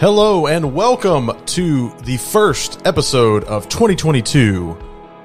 [0.00, 4.78] Hello and welcome to the first episode of 2022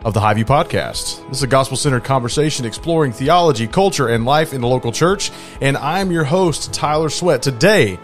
[0.03, 1.23] of the Highview Podcast.
[1.29, 5.29] This is a gospel centered conversation exploring theology, culture, and life in the local church.
[5.61, 7.43] And I'm your host, Tyler Sweat.
[7.43, 7.99] Today,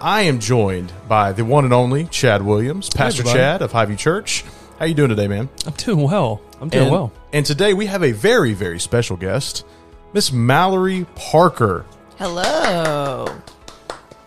[0.00, 3.38] I am joined by the one and only Chad Williams, Pastor everybody.
[3.38, 4.44] Chad of Highview Church.
[4.80, 5.48] How you doing today, man?
[5.66, 6.40] I'm doing well.
[6.60, 7.12] I'm doing and, well.
[7.32, 9.64] And today we have a very, very special guest,
[10.12, 11.86] Miss Mallory Parker.
[12.18, 13.40] Hello.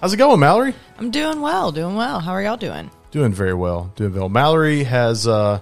[0.01, 0.73] How's it going, Mallory?
[0.97, 2.19] I'm doing well, doing well.
[2.19, 2.89] How are y'all doing?
[3.11, 3.91] Doing very well.
[3.95, 4.29] Doing well.
[4.29, 5.59] Mallory has uh,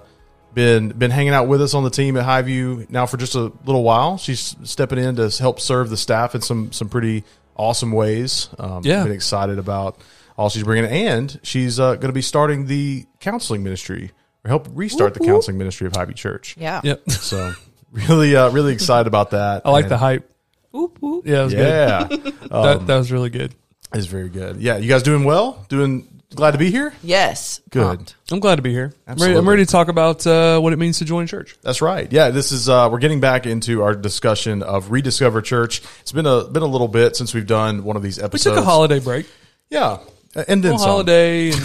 [0.53, 3.51] been been hanging out with us on the team at Highview now for just a
[3.65, 4.17] little while.
[4.17, 7.25] She's stepping in to help serve the staff in some some pretty
[7.57, 8.49] awesome ways.
[8.57, 9.03] Um, Yeah.
[9.03, 9.97] been excited about
[10.37, 14.11] all she's bringing, and she's uh, going to be starting the counseling ministry
[14.45, 16.55] or help restart the counseling ministry of Highview Church.
[16.57, 16.79] Yeah.
[16.81, 17.11] Yep.
[17.11, 17.51] So
[17.91, 19.63] really, uh, really excited about that.
[19.65, 20.31] I like And- the hype.
[20.71, 21.25] Whoop, whoop.
[21.27, 22.33] Yeah, it was Yeah, good.
[22.51, 23.53] That, that was really good.
[23.93, 24.57] It's very good.
[24.57, 25.65] Yeah, you guys doing well?
[25.69, 26.93] Doing glad to be here.
[27.03, 27.61] Yes.
[27.69, 27.97] Good.
[27.97, 28.15] Pumped.
[28.31, 28.85] I'm glad to be here.
[28.85, 29.39] I'm ready, Absolutely.
[29.39, 31.55] I'm ready to talk about uh, what it means to join church.
[31.61, 32.11] That's right.
[32.11, 35.81] Yeah, this is uh, we're getting back into our discussion of rediscover church.
[36.01, 38.45] It's been a been a little bit since we've done one of these episodes.
[38.45, 39.27] We took a holiday break.
[39.69, 39.99] Yeah,
[40.35, 40.89] and then some.
[40.89, 41.51] holiday.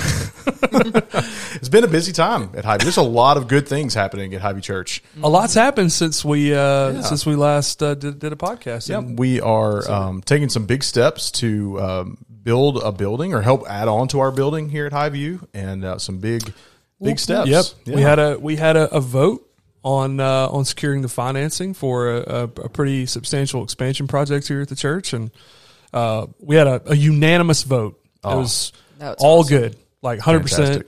[0.73, 0.97] And
[1.55, 2.83] It's been a busy time at Highview.
[2.83, 5.03] There's a lot of good things happening at Highview Church.
[5.23, 8.89] a lot's happened since we uh, since we last uh, did, did a podcast.
[8.89, 13.69] Yeah, we are um, taking some big steps to um, build a building or help
[13.69, 16.53] add on to our building here at Highview, and uh, some big
[17.01, 17.49] big steps.
[17.49, 17.65] Yep.
[17.85, 17.95] Yeah.
[17.95, 19.49] We had a we had a, a vote
[19.85, 24.61] on uh, on securing the financing for a, a, a pretty substantial expansion project here
[24.61, 25.31] at the church, and
[25.93, 28.01] uh, we had a, a unanimous vote.
[28.25, 29.59] It was That's all awesome.
[29.59, 30.87] good, like hundred percent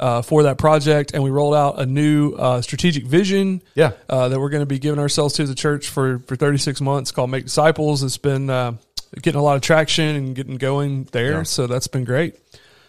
[0.00, 3.62] uh, for that project, and we rolled out a new uh, strategic vision.
[3.74, 3.92] Yeah.
[4.08, 6.80] uh, that we're going to be giving ourselves to the church for for thirty six
[6.80, 8.02] months, called Make Disciples.
[8.02, 8.74] It's been uh,
[9.20, 11.42] getting a lot of traction and getting going there, Yeah.
[11.44, 12.36] so that's been great.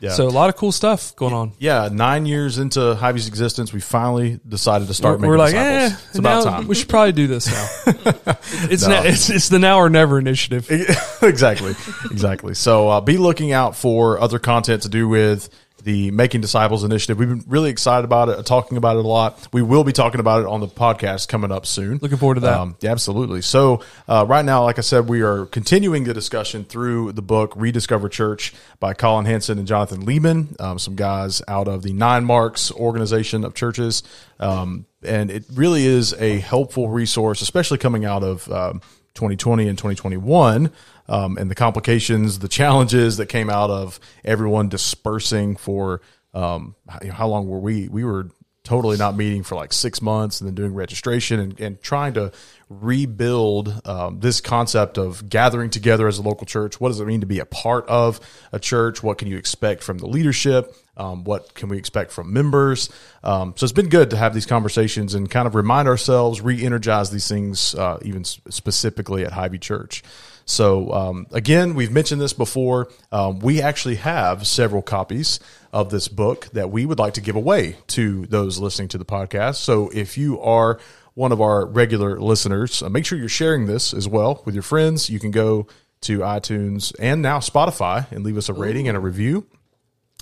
[0.02, 0.12] Yeah.
[0.12, 1.52] So a lot of cool stuff going on.
[1.60, 5.54] yeah, nine years into Highview's existence, we finally decided to start we're, making we're like,
[5.54, 5.92] disciples.
[5.92, 6.68] eh, it's about time.
[6.68, 7.68] we should probably do this now.
[8.72, 8.90] it's, No.
[8.90, 10.68] now, it's it's the now or never initiative.
[11.22, 11.76] exactly,
[12.12, 12.54] exactly.
[12.54, 15.50] So uh, be looking out for other content to do with
[15.84, 17.18] the Making Disciples initiative.
[17.18, 19.48] We've been really excited about it, talking about it a lot.
[19.52, 22.00] We will be talking about it on the podcast coming up soon.
[22.02, 22.60] Looking forward to that.
[22.60, 23.42] Um, yeah, absolutely.
[23.42, 27.54] So uh, right now, like I said, we are continuing the discussion through the book
[27.56, 32.26] Rediscover Church by Collin Hansen and Jonathan Leeman, um, some guys out of the Nine
[32.26, 34.04] Marks organization of churches.
[34.40, 38.82] Um, and it really is a helpful resource, especially coming out of um,
[39.14, 40.72] 2020 and 2021.
[41.10, 46.02] Um, and the complications, the challenges that came out of everyone dispersing for
[46.34, 47.88] um, how, long were we?
[47.88, 48.30] We were
[48.64, 52.32] totally not meeting for like six months and then doing registration and, and trying to
[52.70, 56.80] rebuild um, this concept of gathering together as a local church.
[56.80, 58.20] What does it mean to be a part of
[58.52, 59.02] a church?
[59.02, 60.76] What can you expect from the leadership?
[60.96, 62.90] Um, what can we expect from members?
[63.24, 66.64] Um, so it's been good to have these conversations and kind of remind ourselves, re
[66.64, 70.04] energize these things, uh, even specifically at Highview Church.
[70.50, 72.90] So um, again, we've mentioned this before.
[73.12, 75.40] Um, we actually have several copies
[75.72, 79.06] of this book that we would like to give away to those listening to the
[79.06, 79.56] podcast.
[79.58, 80.80] So if you are
[81.14, 84.64] one of our regular listeners, uh, make sure you're sharing this as well with your
[84.64, 85.10] friends.
[85.10, 85.68] You can go
[86.02, 89.46] to iTunes and now Spotify and leave us a rating and a review.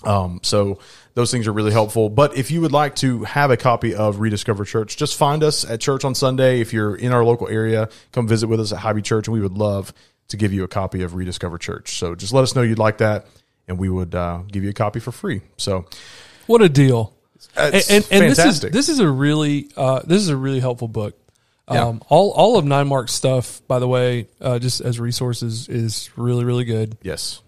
[0.03, 0.79] Um, so
[1.13, 2.09] those things are really helpful.
[2.09, 5.63] But if you would like to have a copy of Rediscover Church, just find us
[5.63, 6.59] at church on Sunday.
[6.59, 9.41] If you're in our local area, come visit with us at Highview Church, and we
[9.41, 9.93] would love
[10.29, 11.97] to give you a copy of Rediscover Church.
[11.97, 13.27] So just let us know you'd like that,
[13.67, 15.41] and we would uh, give you a copy for free.
[15.57, 15.85] So
[16.47, 17.13] What a deal!
[17.55, 18.73] And, and, and this is fantastic.
[18.73, 21.15] this is a really uh, this is a really helpful book.
[21.71, 21.85] Yeah.
[21.85, 26.09] Um, all all of Nine Mark stuff, by the way, uh, just as resources, is
[26.15, 26.97] really really good.
[27.03, 27.41] yes,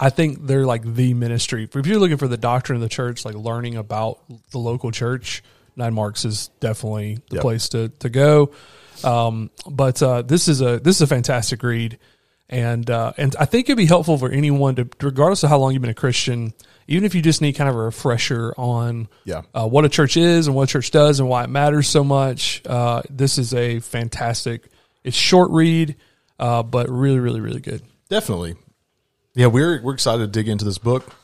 [0.00, 1.68] I think they're like the ministry.
[1.72, 5.42] If you're looking for the doctrine of the church, like learning about the local church,
[5.76, 7.42] Nine Marks is definitely the Yep.
[7.42, 8.52] place to to go.
[9.04, 11.98] Um, but uh, this is a this is a fantastic read,
[12.48, 15.72] and uh, and I think it'd be helpful for anyone to, regardless of how long
[15.72, 16.52] you've been a Christian,
[16.86, 19.42] even if you just need kind of a refresher on Yeah.
[19.54, 22.02] uh, what a church is and what a church does and why it matters so
[22.04, 22.62] much.
[22.66, 24.66] Uh, this is a fantastic.
[25.04, 25.96] It's short read,
[26.38, 27.82] uh, but really really really good.
[28.08, 28.56] definitely.
[29.34, 31.14] Yeah, we're we're excited to dig into this book.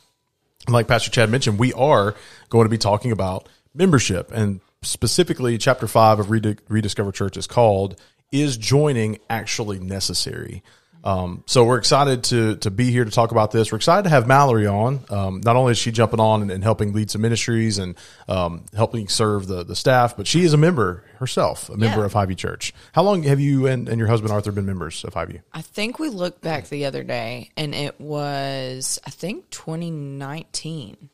[0.69, 2.15] Like Pastor Chad mentioned, we are
[2.49, 7.47] going to be talking about membership, and specifically, chapter five of Redi- Rediscover Church is
[7.47, 8.01] called
[8.33, 10.63] "Is Joining Actually Necessary?"
[11.03, 13.71] Um, so we're excited to to be here to talk about this.
[13.71, 15.05] We're excited to have Mallory on.
[15.11, 17.95] Um, not only is she jumping on and, and helping lead some ministries and
[18.27, 22.07] um, helping serve the the staff, but she is a member herself, a member Yeah.
[22.07, 22.73] of Highview Church.
[22.93, 25.43] How long have you and, and your husband Arthur been members of Highview?
[25.53, 31.11] I think we looked back the other day and it was, I think, 2019.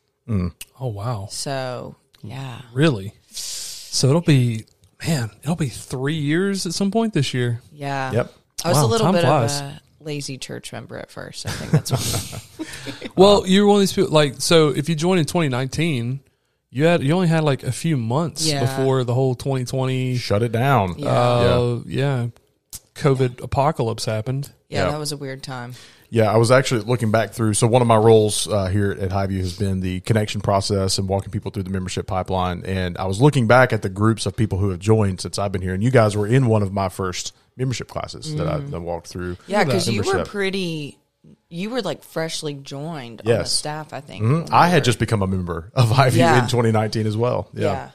[0.78, 2.60] Oh wow, So, yeah.
[2.72, 3.14] really?
[3.40, 4.64] So it'll be
[5.06, 7.60] man, it'll be three years at some point this year.
[7.72, 8.12] Yeah.
[8.12, 8.34] Yep.
[8.64, 9.60] I was Wow, a little bit flies.
[9.60, 11.46] of a lazy church member at first.
[11.46, 12.46] I think that's what.
[13.16, 14.10] Well, you're one of these people.
[14.12, 16.20] Like, so if you joined in 2019,
[16.70, 18.60] you had you only had like a few months Yeah.
[18.60, 20.94] before the whole 2020, Shut it down.
[20.98, 21.08] Yeah.
[21.10, 22.26] uh, yeah.
[22.94, 24.52] COVID apocalypse happened.
[24.68, 24.90] yeah, Yeah.
[24.92, 25.74] that was a weird time.
[26.12, 27.54] Yeah, I was actually looking back through.
[27.54, 31.08] So one of my roles uh, here at Highview has been the connection process and
[31.08, 32.64] walking people through the membership pipeline.
[32.64, 35.52] And I was looking back at the groups of people who have joined since I've
[35.52, 38.58] been here, and you guys were in one of my first membership classes that, I,
[38.58, 39.36] that walked through.
[39.46, 40.98] Yeah, because you were pretty,
[41.48, 43.52] you were like freshly joined on the Yes.
[43.52, 44.24] staff, I think.
[44.24, 44.48] Mhm.
[44.50, 46.42] I had just become a member of Highview Yeah.
[46.42, 47.48] in 2019 as well.
[47.54, 47.62] Yeah.
[47.72, 47.90] yeah.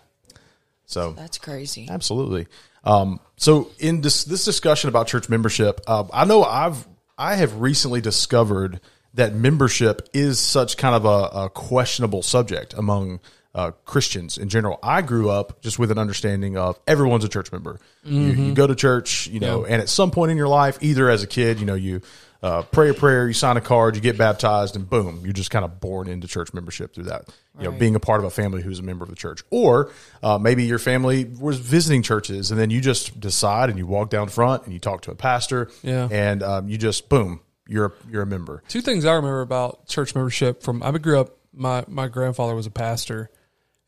[0.86, 1.88] So That's crazy.
[1.90, 2.48] Absolutely.
[2.86, 7.60] Um, so in this this discussion about church membership, uh, I know I've I have
[7.62, 8.80] recently discovered
[9.14, 13.22] that membership is such kind of a, a questionable subject among
[13.54, 14.78] uh, Christians in general.
[14.84, 17.80] I grew up just with an understanding of everyone's a church member.
[18.04, 21.10] You, you go to church, you know, and at some point in your life, either
[21.10, 22.02] as a kid, you know, you
[22.46, 25.50] uh, pray a prayer, you sign a card, you get baptized, and boom, you're just
[25.50, 27.28] kind of born into church membership through that.
[27.58, 27.80] You know, Right.
[27.80, 30.64] being a part of a family who's a member of the church, or uh, maybe
[30.66, 34.64] your family was visiting churches, and then you just decide and you walk down front
[34.66, 36.08] and you talk to a pastor, Yeah.
[36.12, 38.62] and um, you just boom, you're a, you're a member.
[38.68, 41.38] Two things I remember about church membership from I grew up.
[41.52, 43.32] My my grandfather was a pastor,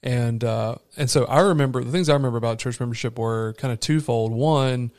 [0.01, 3.71] and uh, and so I remember the things I remember about church membership were kind
[3.74, 4.31] of twofold.
[4.31, 4.92] One,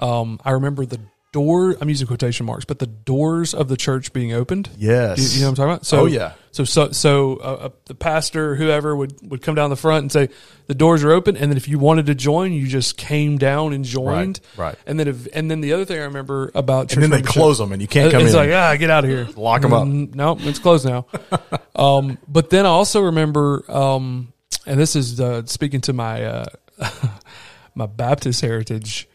[0.00, 1.00] um, I remember the
[1.36, 1.76] door.
[1.80, 4.70] I'm using quotation marks, but the doors of the church being opened.
[4.78, 5.18] Yes.
[5.18, 5.86] You, you know what I'm talking about?
[5.86, 6.32] So, Oh, yeah.
[6.52, 10.10] So so so uh, uh, the pastor, whoever would would come down the front and
[10.10, 10.30] say
[10.68, 13.74] the doors are open, and then if you wanted to join, you just came down
[13.74, 14.40] and joined.
[14.56, 14.78] Right, right.
[14.86, 17.20] And then if, and then the other thing I remember about church And then they
[17.20, 18.36] close them, and you can't come it's in.
[18.38, 19.86] like ah, get out of here, Lock them up.
[19.86, 21.04] Mm, No, it's closed now.
[21.76, 24.32] um, but then I also remember, um,
[24.64, 26.44] and this is uh, speaking to my uh,
[27.74, 29.08] my Baptist heritage.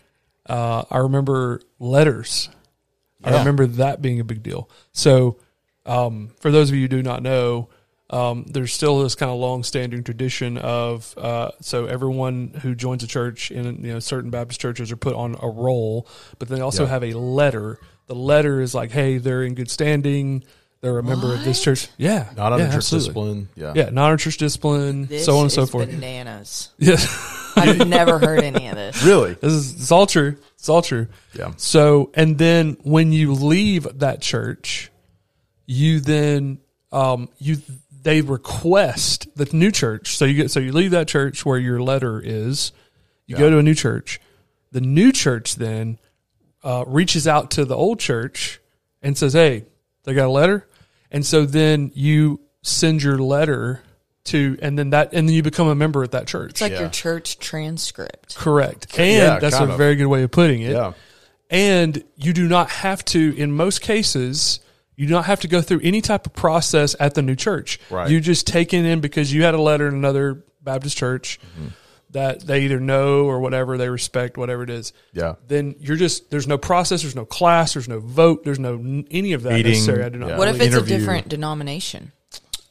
[0.47, 2.49] Uh, I remember letters.
[3.23, 4.67] I remember that being a big deal.
[4.93, 5.37] So,
[5.85, 7.69] um, for those of you who do not know,
[8.09, 13.07] um, there's still this kind of long-standing tradition of uh, so everyone who joins a
[13.07, 16.07] church in you know certain Baptist churches are put on a roll,
[16.39, 16.89] but they also Yeah.
[16.89, 17.79] have a letter.
[18.07, 20.43] The letter is like, hey, they're in good standing.
[20.81, 21.89] They're a member of this church.
[21.97, 23.05] Yeah, not under yeah, church absolutely.
[23.05, 23.49] discipline.
[23.55, 23.73] Yeah.
[23.75, 25.89] Yeah, not under church discipline, This so on and so is forth.
[25.91, 26.69] bananas.
[26.79, 27.05] Yes.
[27.55, 29.03] I've never heard any of this.
[29.03, 29.33] Really?
[29.33, 30.37] This is it's all true.
[30.55, 31.07] It's all true.
[31.33, 31.53] Yeah.
[31.57, 34.91] So and then when you leave that church,
[35.65, 36.59] you then
[36.91, 37.57] um you
[38.03, 40.17] they request the new church.
[40.17, 42.71] So you get so you leave that church where your letter is,
[43.27, 44.19] you go to a new church.
[44.71, 45.99] The new church then
[46.63, 48.59] uh, reaches out to the old church
[49.01, 49.65] and says, "Hey,
[50.03, 50.67] they got a letter,"
[51.11, 53.81] and so then you send your letter
[54.25, 56.51] to, and then that, and then you become a member at that church.
[56.51, 56.81] It's like Yeah.
[56.81, 58.35] your church transcript.
[58.35, 58.87] Correct.
[58.99, 59.77] And Yeah, that's a of.
[59.77, 60.71] very good way of putting it.
[60.71, 60.93] Yeah.
[61.49, 64.59] And you do not have to, in most cases,
[64.95, 67.79] you do not have to go through any type of process at the new church.
[67.89, 68.09] Right.
[68.09, 71.67] You just take it in because you had a letter in another Baptist church Mm-hmm.
[72.11, 74.93] that they either know or whatever, they respect, whatever it is.
[75.13, 75.35] Yeah.
[75.47, 79.33] Then you're just, there's no process, there's no class, there's no vote, there's no any
[79.33, 80.03] of that Meeting, necessary.
[80.03, 80.37] I do not yeah.
[80.37, 80.95] What if it's Interview.
[80.95, 82.11] a different denomination?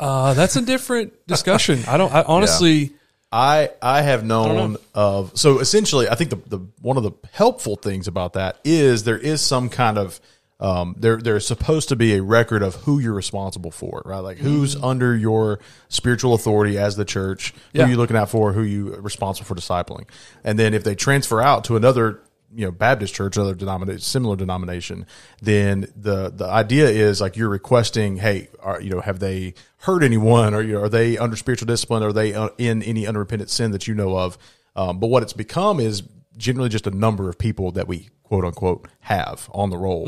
[0.00, 1.80] Uh, that's a different discussion.
[1.86, 2.92] I don't, I honestly,
[3.32, 7.76] I I have known of so essentially I think the, the one of the helpful
[7.76, 10.20] things about that is there is some kind of
[10.58, 14.18] um, there there's supposed to be a record of who you're responsible for right?
[14.18, 17.54] Like who's under your spiritual authority as the church?
[17.72, 17.84] Yeah.
[17.84, 18.52] who you looking out for?
[18.52, 20.06] Who you responsible for discipling?
[20.42, 22.20] And then if they transfer out to another
[22.52, 25.06] you know Baptist church other denomination similar denomination
[25.40, 30.02] then the the idea is like you're requesting hey are you know have they hurt
[30.02, 30.54] anyone?
[30.54, 32.02] Or you know, are they under spiritual discipline?
[32.02, 34.38] Are they uh, in any unrepentant sin that you know of?
[34.76, 36.02] Um, but what it's become is
[36.36, 40.06] generally just a number of people that we quote unquote have on the roll.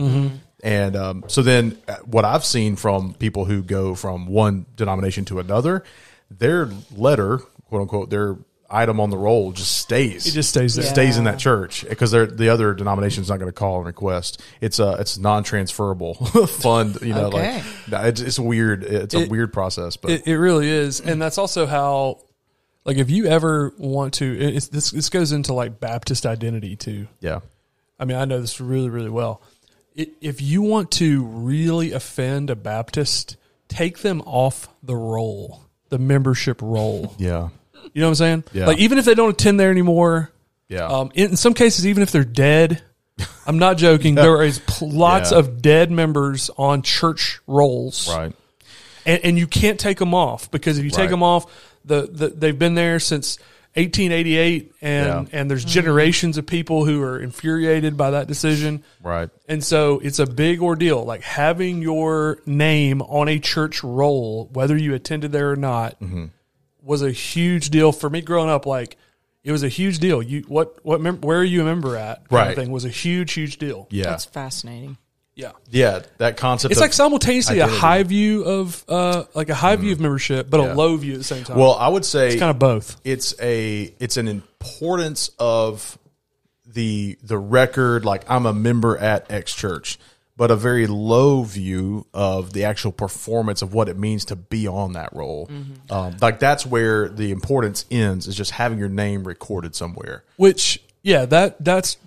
[0.63, 5.25] And um, so then uh, what I've seen from people who go from one denomination
[5.27, 5.83] to another
[6.31, 8.37] their letter quote unquote their
[8.73, 10.85] item on the roll just stays It just stays there.
[10.85, 14.43] stays in that church because the other denomination's not going to call and request.
[14.61, 16.15] It's a it's non-transferable
[16.47, 16.99] fund.
[17.03, 17.63] You know, Okay.
[17.91, 18.85] like it's, it's weird.
[18.85, 22.21] It's a It- weird process, but It, it really is, and that's also how,
[22.85, 27.09] like, if you ever want to, it's, this this goes into like Baptist identity too.
[27.21, 27.41] yeah,
[27.99, 29.43] I mean, I know this really, really well.
[29.99, 33.37] i- if you want to really offend a Baptist,
[33.69, 37.15] take them off the roll, the membership roll.
[37.19, 37.49] Yeah.
[37.93, 38.45] You know what I'm saying?
[38.53, 38.67] Yeah.
[38.67, 40.31] Like even if they don't attend there anymore,
[40.69, 40.87] Yeah.
[40.87, 42.83] um, in, in some cases, even if they're dead,
[43.47, 44.15] I'm not joking.
[44.15, 45.39] There is pl- lots Yeah.
[45.39, 48.33] of dead members on church rolls, right.
[49.05, 50.97] and, and you can't take them off because if you Right.
[51.03, 51.47] take them off,
[51.85, 53.39] the, the they've been there since
[53.75, 55.39] 1888, and Yeah.
[55.41, 58.83] and there's generations of people who are infuriated by that decision.
[59.03, 59.29] Right.
[59.49, 61.05] And so it's a big ordeal.
[61.05, 66.27] Like having your name on a church roll, whether you attended there or not, Mm-hmm.
[66.83, 68.67] Was a huge deal for me growing up.
[68.67, 68.97] Like
[69.45, 70.23] it was a huge deal.
[70.23, 72.17] You what what mem- where are you a member at?
[72.29, 72.57] kind of Right.
[72.57, 73.87] thing was a huge huge deal.
[73.91, 74.05] Yeah.
[74.05, 74.97] That's fascinating.
[75.35, 75.53] Yeah.
[75.71, 76.01] yeah.
[76.19, 76.73] That concept.
[76.73, 80.51] It's of- like simultaneously a high view of uh like a high view of membership,
[80.51, 80.73] but Yeah.
[80.73, 81.57] a low view at the same time.
[81.57, 83.01] Well, I would say it's kind of both.
[83.05, 85.99] it's a it's an importance of
[86.67, 89.99] the the record like I'm a member at X church,
[90.37, 94.67] but a very low view of the actual performance of what it means to be
[94.67, 95.51] on that role.
[95.91, 100.25] Um, like that's where the importance ends is just having your name recorded somewhere.
[100.37, 101.99] Which, yeah, that that's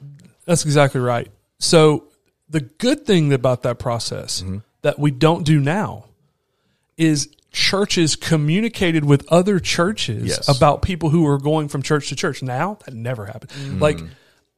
[0.45, 1.29] that's exactly right.
[1.59, 2.05] So
[2.49, 4.57] the good thing about that process Mm-hmm.
[4.81, 6.05] that we don't do now
[6.97, 10.49] is churches communicated with other churches Yes.
[10.49, 12.41] about people who are going from church to church.
[12.43, 13.51] Now that never happened.
[13.51, 13.79] Mm-hmm.
[13.79, 13.99] Like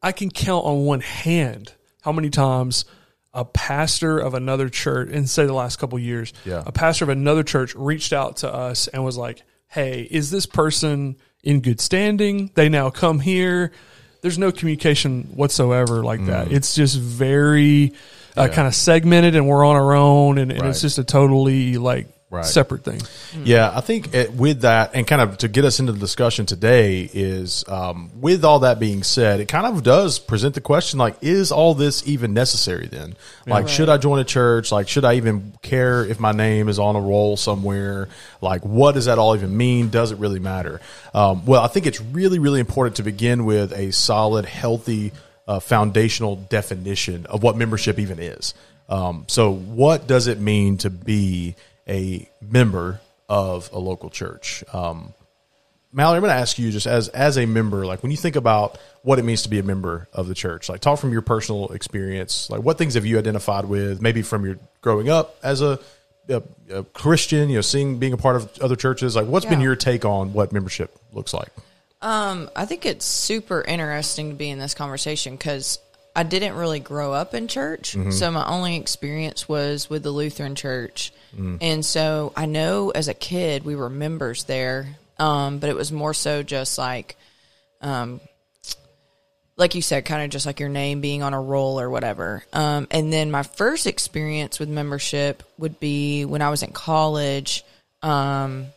[0.02, 2.86] I can count on one hand how many times
[3.34, 6.64] a pastor of another church, and say the last couple years, Yeah.
[6.66, 10.46] a pastor of another church reached out to us and was like, "Hey, is this
[10.46, 12.50] person in good standing?
[12.56, 13.72] They now come here."
[14.22, 16.52] There's no communication whatsoever like that.
[16.52, 17.94] It's just very
[18.36, 18.48] uh, Mm.
[18.50, 18.54] Yeah.
[18.54, 20.70] kind of segmented, and we're on our own, and, and Right.
[20.70, 22.44] it's just a totally like Right.
[22.44, 23.02] separate thing.
[23.46, 26.46] Yeah, I think it, with that, and kind of to get us into the discussion
[26.46, 31.00] today, is um, with all that being said, it kind of does present the question
[31.00, 33.16] like, is all this even necessary then?
[33.46, 34.74] Like, should I join a church?
[34.74, 38.10] Like, should I even care if my name is on a roll somewhere?
[38.42, 39.90] Like, what does that all even mean?
[39.90, 40.82] Does it really matter?
[41.14, 45.14] Um, well, I think it's really, really important to begin with a solid, healthy,
[45.48, 48.54] uh, foundational definition of what membership even is.
[48.90, 51.56] Um, so, what does it mean to be
[51.88, 54.64] a member of a local church?
[54.74, 55.14] Um,
[55.94, 58.36] Mallory, I'm going to ask you just as as a member, like when you think
[58.36, 61.22] about what it means to be a member of the church, like talk from your
[61.22, 62.50] personal experience.
[62.50, 65.80] Like what things have you identified with, maybe from your growing up as a,
[66.28, 69.16] a, a Christian, you know, seeing being a part of other churches.
[69.16, 71.50] Like what's been your take on what membership looks like?
[72.02, 75.80] Um, I think it's super interesting to be in this conversation because
[76.18, 77.96] I didn't really grow up in church.
[78.12, 81.14] So my only experience was with the Lutheran church.
[81.62, 85.92] And so I know as a kid we were members there, um, but it was
[85.92, 87.16] more so just like,
[87.82, 88.20] um,
[89.58, 92.44] like you said, kind of just like your name being on a roll or whatever.
[92.52, 97.64] Um, and then my first experience with membership would be when I was in college.
[98.02, 98.68] Um,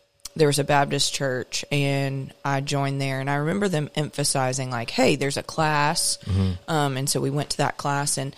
[0.40, 4.88] there was a Baptist church and I joined there and I remember them emphasizing like,
[4.88, 6.18] Hey, there's a class.
[6.66, 8.34] Um, and so we went to that class and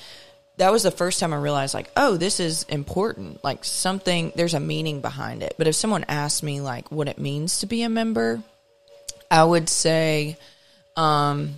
[0.57, 3.43] that was the first time I realized like, oh, this is important.
[3.45, 5.55] Like something, there's a meaning behind it.
[5.57, 8.43] But if someone asked me like what it means to be a member,
[9.31, 10.37] I would say,
[10.97, 11.55] um,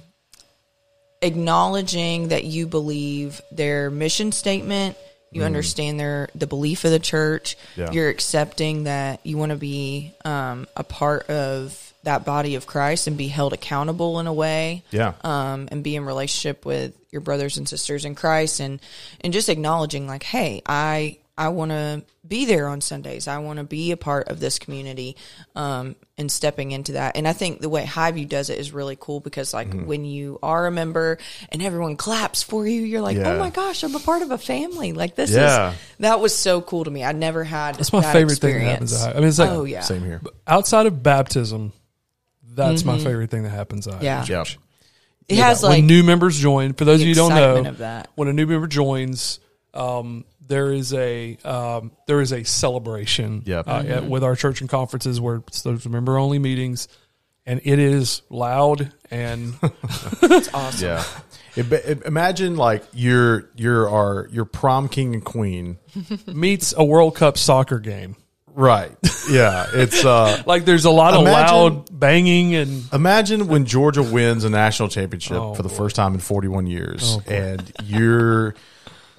[1.22, 4.98] acknowledging that you believe their mission statement,
[5.34, 7.90] you understand their the belief of the church, Yeah.
[7.90, 13.06] you're accepting that you want to be um, a part of that body of Christ
[13.06, 15.14] and be held accountable in a way Yeah.
[15.22, 18.78] um, and be in relationship with your brothers and sisters in Christ and
[19.22, 23.26] and just acknowledging like, hey, I I want to be there on Sundays.
[23.26, 25.16] I want to be a part of this community
[25.56, 27.16] um, and stepping into that.
[27.16, 29.86] And I think the way Highview does it is really cool because like Mm-hmm.
[29.86, 31.18] when you are a member
[31.50, 33.32] and everyone claps for you, you're like, Yeah.
[33.32, 34.92] oh my gosh, I'm a part of a family.
[34.92, 35.72] Like this Yeah.
[35.72, 37.02] is that was so cool to me.
[37.02, 38.92] I never had That's my that favorite thing that happens.
[38.92, 39.10] experience.
[39.10, 40.20] At, I mean, it's like oh yeah, Same here.
[40.46, 41.72] outside of baptism,
[42.48, 44.04] that's my favorite thing that happens at Mm-hmm.
[44.04, 44.18] Yeah.
[44.20, 44.44] Yeah.
[44.44, 44.58] church.
[45.28, 46.74] it has when like new members join.
[46.74, 48.08] For those of you who don't know, of that.
[48.14, 49.40] when a new member joins,
[49.72, 53.68] um, there is a um, there is a celebration Yep.
[53.68, 56.88] uh, at, with our church and conferences where it's those member only meetings,
[57.46, 59.54] and it is loud and
[60.22, 60.86] it's awesome.
[60.88, 61.04] Yeah.
[61.56, 65.78] It, it- imagine like you're you're our your prom king and queen.
[66.26, 68.16] meets a World Cup soccer game.
[68.56, 68.92] Right.
[69.30, 69.66] Yeah.
[69.72, 74.44] It's uh Like there's a lot of Imagine- loud banging and Imagine when Georgia wins
[74.44, 75.74] a national championship Oh, for the boy.
[75.74, 78.54] first time in 41 years, and you're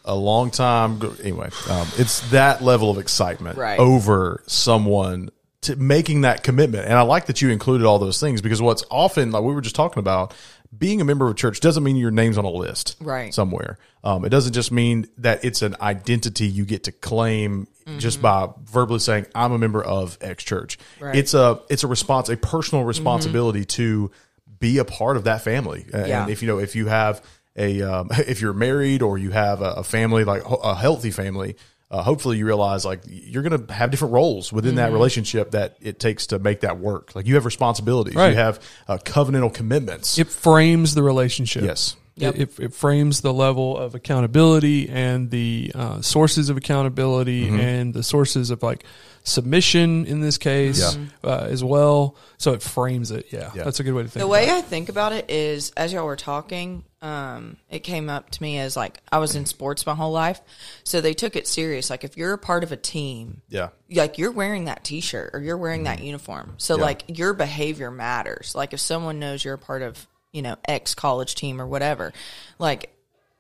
[0.06, 1.02] a long time.
[1.22, 3.80] Anyway, um, it's that level of excitement Right.
[3.80, 5.30] over someone
[5.62, 6.86] to making that commitment.
[6.86, 9.62] And I like that you included all those things because what's often like we were
[9.62, 10.34] just talking about
[10.78, 13.34] being a member of a church doesn't mean your name's on a list Right.
[13.34, 13.78] somewhere.
[14.04, 18.48] Um, it doesn't just mean that it's an identity you get to claim just by
[18.66, 20.78] verbally saying I'm a member of X church.
[21.00, 21.16] Right.
[21.16, 24.12] It's a it's a response, a personal responsibility to
[24.60, 25.86] be a part of that family.
[25.94, 26.28] And Yeah.
[26.28, 27.22] if you know if you have
[27.56, 31.56] a um, if you're married or you have a, a family like a healthy family.
[31.92, 35.78] Uh, hopefully you realize like you're going to have different roles within that relationship that
[35.80, 37.16] it takes to make that work.
[37.16, 38.30] Like you have responsibilities, Right.
[38.32, 40.18] you have uh, covenantal commitments.
[40.18, 41.64] It frames the relationship.
[41.64, 41.96] Yes.
[42.16, 42.36] Yep.
[42.36, 47.60] It, it, it frames the level of accountability and the uh, sources of accountability Mm-hmm.
[47.60, 48.84] and the sources of like
[49.24, 52.16] submission in this case uh, as well.
[52.38, 53.28] So it frames it.
[53.32, 53.64] Yeah, Yeah.
[53.64, 54.22] that's a good way to think.
[54.22, 54.52] The about way it.
[54.52, 58.58] I think about it is, as y'all were talking, um, it came up to me
[58.58, 60.42] as like I was in sports my whole life,
[60.84, 61.90] so they took it serious.
[61.90, 63.70] Like if you're a part of a team, Yeah.
[63.92, 66.84] like you're wearing that T-shirt or you're wearing that uniform, so Yeah.
[66.84, 68.56] like your behavior matters.
[68.56, 72.12] Like if someone knows you're a part of you know X college team or whatever,
[72.60, 72.92] like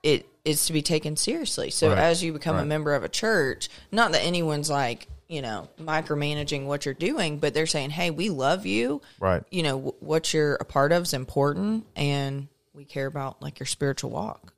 [0.03, 1.71] it is to be taken seriously.
[1.71, 1.97] So Right.
[1.97, 6.65] as you become a member of a church, not that anyone's like you know micromanaging
[6.65, 9.41] what you're doing, but they're saying, "Hey, we love you." Right.
[9.49, 13.59] you know wh- what you're a part of is important and we care about like
[13.59, 14.53] your spiritual walk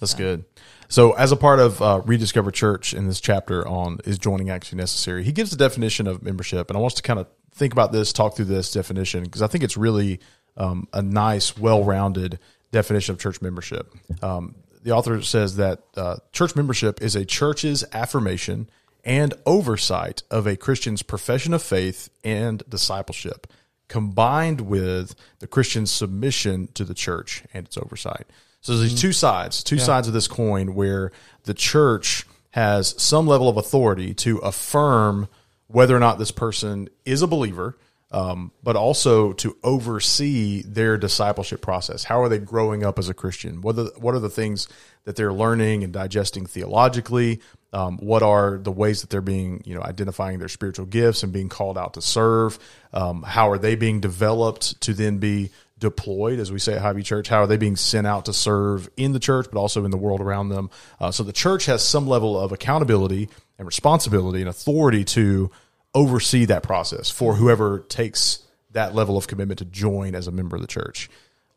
[0.00, 0.44] That's good.
[0.88, 4.78] So, as a part of uh, Rediscover Church in this chapter on is joining actually
[4.78, 7.72] necessary, he gives the definition of membership, and I want us to kind of think
[7.72, 10.20] about this, talk through this definition because I think it's really
[10.56, 12.38] um, a nice, well-rounded
[12.72, 13.92] definition of church membership.
[14.22, 18.70] Um, the author says that uh, church membership is a church's affirmation
[19.04, 23.46] and oversight of a Christian's profession of faith and discipleship,
[23.88, 28.26] combined with the Christian submission to the church and its oversight.
[28.60, 31.12] So there's these two sides, two sides of this coin where
[31.44, 35.28] the church has some level of authority to affirm
[35.68, 37.76] whether or not this person is a believer,
[38.10, 42.04] um, but also to oversee their discipleship process.
[42.04, 43.60] How are they growing up as a Christian?
[43.60, 44.68] What are the, what are the things
[45.04, 47.40] that they're learning and digesting theologically?
[47.72, 51.32] Um, what are the ways that they're being, you know, identifying their spiritual gifts and
[51.32, 52.58] being called out to serve?
[52.92, 57.04] Um, how are they being developed to then be deployed, as we say at Highview
[57.04, 57.28] Church?
[57.28, 59.96] How are they being sent out to serve in the church, but also in the
[59.96, 60.70] world around them?
[61.00, 65.50] Uh, so the church has some level of accountability and responsibility and authority to
[65.94, 70.56] oversee that process for whoever takes that level of commitment to join as a member
[70.56, 71.08] of the church.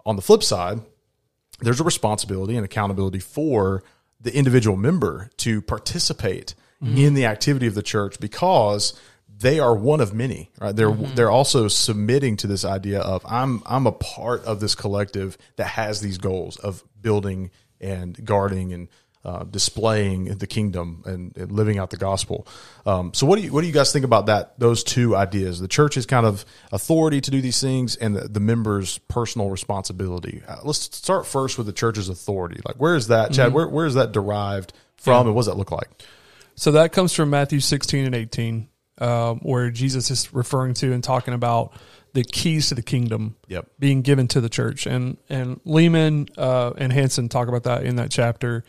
[0.05, 0.79] On the flip side,
[1.60, 3.84] there's a responsibility and accountability for
[4.21, 6.97] the individual member to participate mm-hmm.
[6.97, 8.99] in the activity of the church because
[9.38, 10.75] they are one of many right?
[10.75, 11.15] They're mm-hmm.
[11.15, 15.67] they're also submitting to this idea of i'm i'm a part of this collective that
[15.67, 18.89] has these goals of building and guarding and
[19.25, 22.47] uh, displaying the kingdom and, and living out the gospel.
[22.86, 24.58] Um, so, what do you what do you guys think about that?
[24.60, 28.39] Those two ideas: the church's kind of authority to do these things, and the, the
[28.39, 30.41] members' personal responsibility.
[30.47, 32.62] Uh, let's start first with the church's authority.
[32.65, 33.53] Like, where is that, Chad?
[33.53, 35.89] Where where is that derived from, and what does that look like?
[36.55, 38.67] So that comes from Matthew 16 and 18,
[38.99, 41.71] um, where Jesus is referring to and talking about
[42.13, 43.67] the keys to the kingdom Yep.
[43.79, 44.86] being given to the church.
[44.86, 48.63] And and Leeman uh, and Hansen talk about that in that chapter,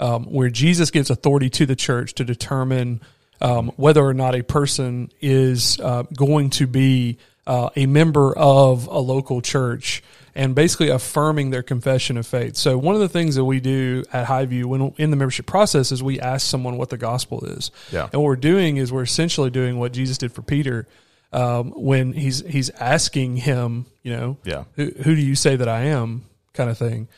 [0.00, 3.00] um, where Jesus gives authority to the church to determine
[3.40, 8.86] um, whether or not a person is uh, going to be uh, a member of
[8.88, 10.02] a local church
[10.34, 12.56] and basically affirming their confession of faith.
[12.56, 15.90] So one of the things that we do at Highview when in the membership process
[15.90, 17.70] is we ask someone what the gospel is.
[17.90, 18.04] Yeah.
[18.12, 20.86] And what we're doing is we're essentially doing what Jesus did for Peter
[21.32, 24.64] um, when he's he's asking him, you know, Yeah.
[24.76, 27.08] who, who do you say that I am, kind of thing.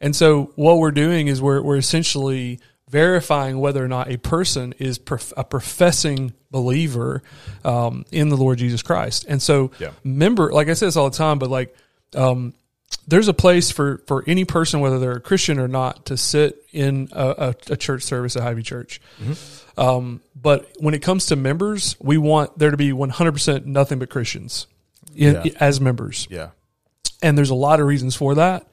[0.00, 4.72] And so what we're doing is we're we're essentially verifying whether or not a person
[4.78, 7.22] is prof- a professing believer
[7.64, 9.26] um, in the Lord Jesus Christ.
[9.28, 9.90] And so, Yeah.
[10.04, 11.74] member, like I say this all the time, but like
[12.14, 12.54] um,
[13.06, 16.64] there's a place for for any person, whether they're a Christian or not, to sit
[16.72, 19.00] in a, a, a church service at Highview Church.
[19.76, 24.08] Um, but when it comes to members, we want there to be 100% nothing but
[24.10, 24.66] Christians
[25.14, 25.52] in, Yeah.
[25.60, 26.48] as members Yeah.
[27.22, 28.66] and there's a lot of reasons for that.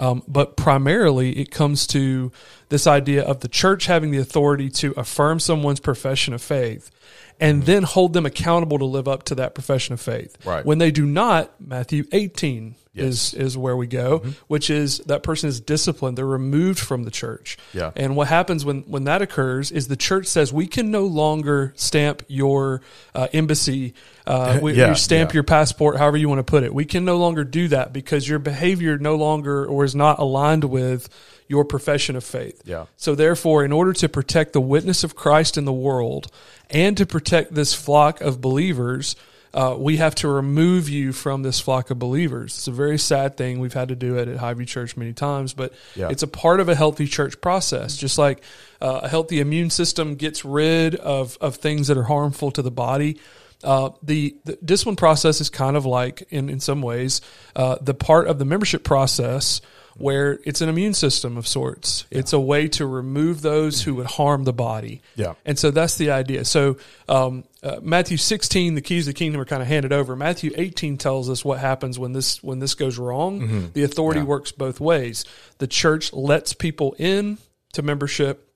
[0.00, 2.32] Um, but primarily, it comes to
[2.70, 6.90] this idea of the church having the authority to affirm someone's profession of faith
[7.38, 10.36] and then hold them accountable to live up to that profession of faith.
[10.44, 10.64] Right.
[10.64, 15.48] When they do not, Matthew 18 is, is where we go, which is that person
[15.48, 16.18] is disciplined.
[16.18, 17.56] They're removed from the church.
[17.72, 17.92] Yeah.
[17.96, 21.72] And what happens when, when that occurs is the church says, we can no longer
[21.76, 22.82] stamp your
[23.14, 23.94] uh, embassy,
[24.26, 25.34] uh, we, Yeah, you stamp yeah.
[25.34, 26.74] your passport, however you want to put it.
[26.74, 30.64] We can no longer do that because your behavior no longer or is not aligned
[30.64, 31.08] with
[31.50, 32.62] your profession of faith.
[32.64, 32.86] Yeah.
[32.96, 36.30] So therefore, in order to protect the witness of Christ in the world
[36.70, 39.16] and to protect this flock of believers,
[39.52, 42.56] uh, we have to remove you from this flock of believers.
[42.56, 43.58] It's a very sad thing.
[43.58, 46.08] We've had to do it at Highview Church many times, but Yeah.
[46.08, 47.96] it's a part of a healthy church process.
[47.96, 48.44] Just like
[48.80, 52.70] uh, a healthy immune system gets rid of, of things that are harmful to the
[52.70, 53.18] body.
[53.64, 57.20] Uh, the, the discipline process is kind of like, in, in some ways,
[57.56, 59.60] uh, the part of the membership process
[60.00, 62.06] where it's an immune system of sorts.
[62.10, 65.02] It's a way to remove those who would harm the body.
[65.14, 65.34] Yeah.
[65.44, 66.46] And so that's the idea.
[66.46, 70.16] So um, uh, Matthew 16, the keys of the kingdom are kind of handed over.
[70.16, 73.70] Matthew 18 tells us what happens when this when this goes wrong.
[73.74, 75.24] The authority works both ways.
[75.58, 77.36] The church lets people in
[77.74, 78.48] to membership,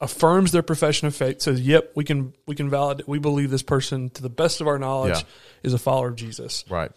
[0.00, 3.08] affirms their profession of faith, says, "Yep, we can we can validate.
[3.08, 5.22] We believe this person to the best of our knowledge Yeah.
[5.62, 6.92] is a follower of Jesus." Right.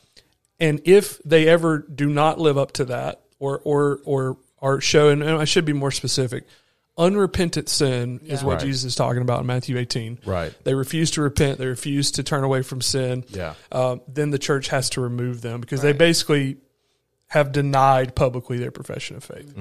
[0.60, 5.22] And if they ever do not live up to that, or or or are showing,
[5.22, 6.44] and I should be more specific,
[6.98, 8.66] unrepentant sin is what Right.
[8.66, 10.20] Jesus is talking about in Matthew 18.
[10.26, 10.54] Right.
[10.66, 11.58] They refuse to repent.
[11.60, 13.24] They refuse to turn away from sin.
[13.30, 13.54] Yeah.
[13.72, 16.58] Um, then the church has to remove them because they basically
[17.28, 19.54] have denied publicly their profession of faith.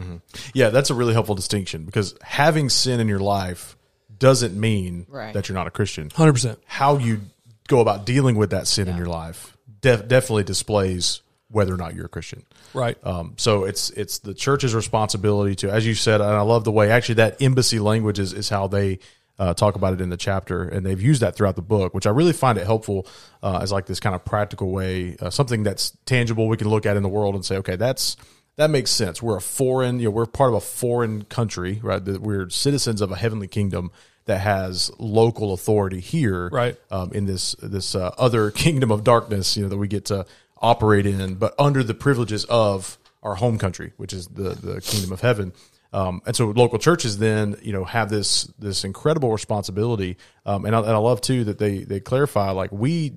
[0.54, 3.76] Yeah, that's a really helpful distinction because having sin in your life
[4.18, 5.32] doesn't mean Right.
[5.34, 6.10] that you're not a Christian.
[6.10, 6.58] Hundred percent.
[6.66, 7.20] How you
[7.68, 11.94] go about dealing with that sin in your life def- definitely displays whether or not
[11.94, 12.42] you're a Christian.
[12.74, 12.96] Right.
[13.06, 16.72] Um, so it's it's the church's responsibility to, as you said, and I love the
[16.72, 18.98] way actually that embassy language is, is how they
[19.38, 22.06] uh, talk about it in the chapter, and they've used that throughout the book, which
[22.06, 23.06] I really find it helpful
[23.42, 26.86] uh, as like this kind of practical way, uh, something that's tangible we can look
[26.86, 28.16] at in the world and say, okay, that's
[28.56, 29.22] that makes sense.
[29.22, 32.04] We're a foreign, you know, we're part of a foreign country, right?
[32.04, 33.92] That We're citizens of a heavenly kingdom
[34.24, 36.76] that has local authority here, Right.
[36.90, 40.26] um, in this this uh, other kingdom of darkness, you know, that we get to
[40.60, 45.12] operate in, but under the privileges of our home country, which is the the kingdom
[45.12, 45.52] of heaven.
[45.92, 50.18] Um, and so local churches then, you know, have this this incredible responsibility.
[50.44, 53.16] Um, and I, and I love too that they they clarify like we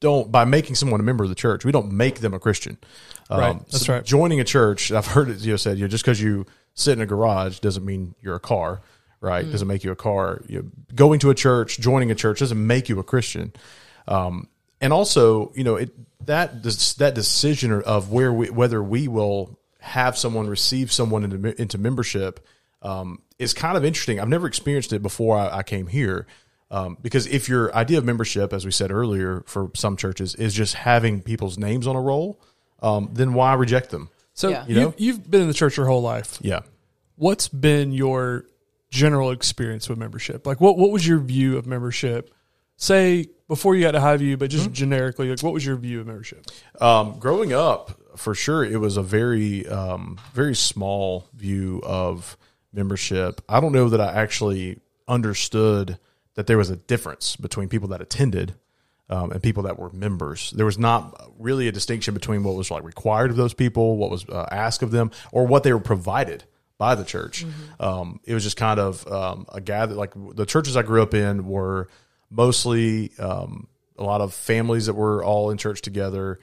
[0.00, 2.78] don't by making someone a member of the church, we don't make them a Christian.
[3.28, 3.58] Um, Right.
[3.58, 4.04] That's so right.
[4.04, 6.92] Joining a church, I've heard it you know said, you know, just because you sit
[6.92, 8.80] in a garage doesn't mean you're a car,
[9.20, 9.44] right?
[9.44, 9.52] Mm.
[9.52, 10.40] Doesn't make you a car.
[10.48, 13.52] You know, going to a church, joining a church doesn't make you a Christian.
[14.06, 14.48] Um,
[14.80, 15.90] and also, you know, it
[16.26, 16.62] that
[16.98, 22.46] that decision of where we whether we will have someone receive someone into into membership
[22.82, 24.20] um, is kind of interesting.
[24.20, 26.26] I've never experienced it before I, I came here.
[26.70, 30.52] Um, because if your idea of membership, as we said earlier, for some churches is
[30.52, 32.38] just having people's names on a roll,
[32.82, 34.10] um, then why reject them?
[34.34, 34.66] So Yeah.
[34.66, 34.94] you You know?
[34.98, 36.38] you've been in the church your whole life.
[36.42, 36.60] Yeah.
[37.16, 38.44] What's been your
[38.90, 40.46] general experience with membership?
[40.46, 42.34] Like, what what was your view of membership?
[42.80, 44.72] Say before you got to Highview, but just Mm-hmm.
[44.72, 46.46] generically, like, what was your view of membership?
[46.80, 52.36] Um, growing up, for sure, it was a very, um, very small view of
[52.72, 53.40] membership.
[53.48, 55.98] I don't know that I actually understood
[56.34, 58.54] that there was a difference between people that attended
[59.10, 60.50] um, and people that were members.
[60.52, 64.10] There was not really a distinction between what was like required of those people, what
[64.10, 66.44] was uh, asked of them, or what they were provided
[66.76, 67.44] by the church.
[67.80, 69.94] Um, it was just kind of um, a gather.
[69.96, 71.88] Like the churches I grew up in were
[72.30, 76.38] mostly um, a lot of families that were all in church together.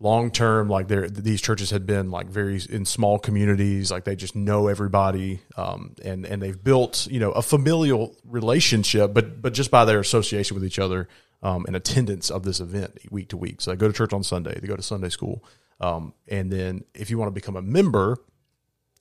[0.00, 4.16] Long term like there these churches had been like very in small communities like they
[4.16, 9.54] just know everybody um, and and they've built you know a familial relationship but but
[9.54, 11.08] just by their association with each other
[11.42, 13.60] um, and attendance of this event week to week.
[13.60, 15.44] So they go to church on sunday they go to sunday school
[15.80, 18.18] um, and then if you want to become a member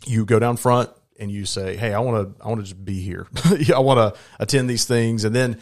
[0.06, 2.86] you go down front and you say hey i want to i want to just
[2.86, 3.28] be here.
[3.76, 5.60] I want to attend these things and then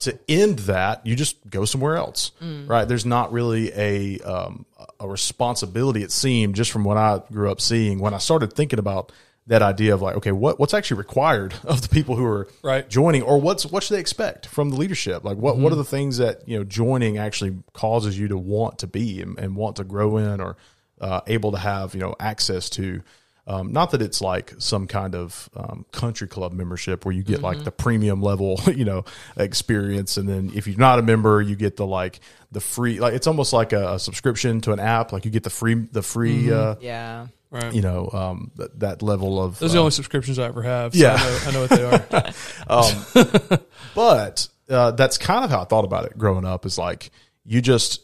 [0.00, 2.30] to end that, you just go somewhere else,
[2.66, 2.86] right?
[2.86, 4.64] There's not really a um,
[5.00, 6.02] a responsibility.
[6.02, 9.12] It seemed just from what I grew up seeing when I started thinking about
[9.48, 12.88] that idea of like, okay, what what's actually required of the people who are Right.
[12.88, 15.24] joining, or what's what should they expect from the leadership?
[15.24, 18.78] Like, what what are the things that you know joining actually causes you to want
[18.80, 20.56] to be and, and want to grow in, or
[21.00, 23.02] uh, able to have you know access to.
[23.48, 27.40] Um, not that it's like some kind of um, country club membership where you get
[27.40, 29.04] like the premium level, you know,
[29.38, 32.20] experience, and then if you're not a member, you get the like
[32.52, 35.12] the free, like it's almost like a, a subscription to an app.
[35.12, 37.28] Like you get the free, the free, uh, Yeah.
[37.50, 37.72] Right.
[37.72, 39.58] you know, um, th- that level of.
[39.58, 40.92] Those are the uh, only subscriptions I ever have.
[40.94, 41.16] So Yeah.
[41.18, 43.48] I know, I know what they are.
[43.56, 43.60] um,
[43.94, 46.66] but uh, that's kind of how I thought about it growing up.
[46.66, 47.10] Is like
[47.46, 48.02] you just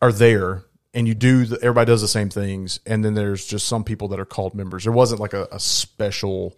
[0.00, 1.44] are there and you do.
[1.46, 4.54] The, everybody does the same things, and then there's just some people that are called
[4.54, 4.84] members.
[4.84, 6.56] There wasn't like a, a special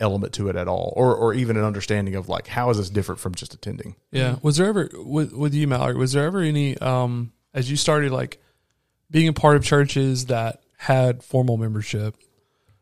[0.00, 2.90] element to it at all, or or even an understanding of like how is this
[2.90, 3.94] different from just attending.
[4.10, 4.36] Yeah.
[4.42, 5.94] Was there ever with with you, Mallory?
[5.94, 8.42] Was there ever any um as you started like
[9.10, 12.16] being a part of churches that had formal membership?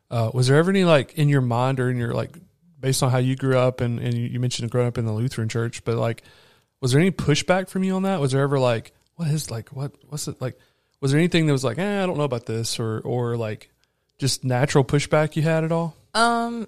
[0.09, 2.37] Uh, was there ever any like in your mind or in your like
[2.79, 5.13] based on how you grew up and and you you mentioned growing up in the
[5.13, 6.23] Lutheran church, but like
[6.81, 8.19] Was there any pushback from you on that?
[8.19, 10.57] Was there ever like, what is like, what, what's it like?
[11.01, 13.69] Was there anything that was like, eh, I don't know about this, or or like
[14.19, 15.95] just natural pushback you had at all?
[16.13, 16.67] Um,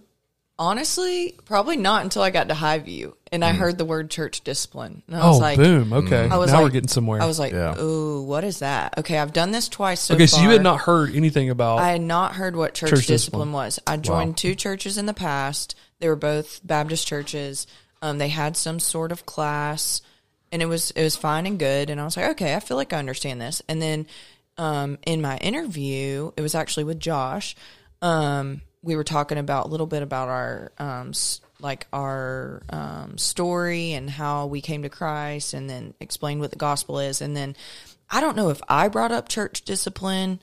[0.57, 3.47] honestly, probably not until I got to Highview and Mm.
[3.47, 5.03] I heard the word church discipline.
[5.07, 5.93] And I was Oh, like, boom.
[5.93, 7.21] Okay, I was now like, we're getting somewhere.
[7.21, 7.79] I was like, Yeah.
[7.79, 8.97] ooh, what is that?
[8.99, 10.53] Okay, I've done this twice so okay, so you far.
[10.53, 11.79] had not heard anything about.
[11.79, 13.47] I had not heard what church, Church discipline.
[13.49, 13.51] discipline.
[13.51, 13.79] was.
[13.87, 15.75] I joined two churches in the past.
[15.99, 17.67] They were both Baptist churches.
[18.01, 20.01] Um, they had some sort of class,
[20.55, 21.89] and it was it was fine and good.
[21.89, 23.61] And I was like, okay, I feel like I understand this.
[23.67, 24.07] And then
[24.57, 27.57] um, in my interview, it was actually with Josh.
[28.01, 31.11] Um, we were talking about a little bit about our um,
[31.59, 36.57] like our um, story and how we came to Christ, and then explained what the
[36.57, 37.19] gospel is.
[37.19, 37.57] And then
[38.09, 40.41] I don't know if I brought up church discipline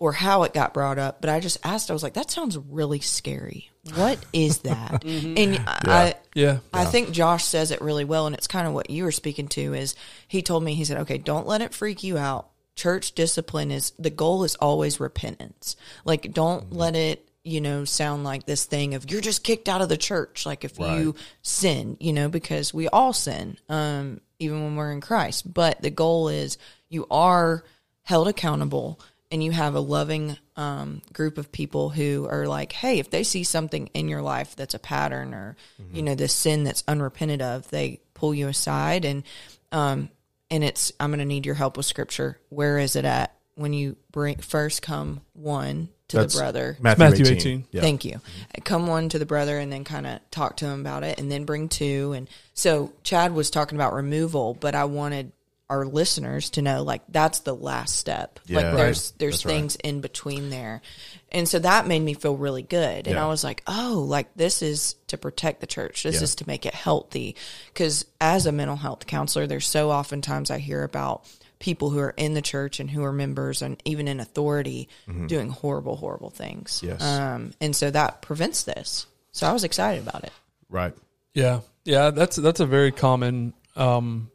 [0.00, 1.88] or how it got brought up, but I just asked.
[1.88, 3.70] I was like, "That sounds really scary.
[3.94, 8.46] What is that?" And I, yeah, I think Josh says it really well, and it's
[8.46, 9.74] kind of what you were speaking to.
[9.74, 9.94] Is
[10.28, 12.48] he told me he said, "Okay, don't let it freak you out.
[12.76, 15.76] Church discipline is the goal is always repentance.
[16.04, 19.82] Like, don't let it." You know, sound like this thing of you're just kicked out
[19.82, 20.46] of the church.
[20.46, 25.00] Like if you sin, you know, because we all sin, um, even when we're in
[25.00, 25.52] Christ.
[25.52, 26.56] But the goal is
[26.88, 27.64] you are
[28.02, 29.00] held accountable
[29.32, 33.24] and you have a loving um, group of people who are like, hey, if they
[33.24, 35.56] see something in your life that's a pattern or
[35.92, 39.24] you know this sin that's unrepented of, they pull you aside and
[39.72, 40.10] um,
[40.50, 42.38] and it's I'm going to need your help with scripture.
[42.50, 46.76] Where is it at when you bring first come one to That's the brother?
[46.78, 47.36] Matthew, Matthew 18.
[47.36, 47.64] 18.
[47.70, 47.80] Yeah.
[47.80, 48.20] Thank you.
[48.64, 51.32] Come one to the brother and then kind of talk to him about it and
[51.32, 52.12] then bring two.
[52.12, 55.32] And so Chad was talking about removal, but I wanted
[55.72, 58.38] our listeners to know like that's the last step.
[58.46, 58.56] Yeah.
[58.60, 59.18] like there's Right.
[59.18, 59.52] there's That's right.
[59.52, 60.82] things in between there.
[61.30, 63.06] And so that made me feel really good.
[63.06, 63.24] And Yeah.
[63.24, 66.02] I was like, "Oh, like this is to protect the church.
[66.02, 66.22] This Yeah.
[66.24, 67.36] is to make it healthy."
[67.74, 71.24] Cuz as a mental health counselor, there's so oftentimes I hear about
[71.58, 74.88] people who are in the church and who are members and even in authority
[75.28, 76.78] doing horrible horrible things.
[76.82, 76.86] Mm-hmm.
[76.88, 77.02] Yes.
[77.02, 79.06] Um and so that prevents this.
[79.32, 80.32] So I was excited about it.
[80.68, 80.92] Right.
[81.34, 84.30] Yeah, yeah, that's that's a very common um,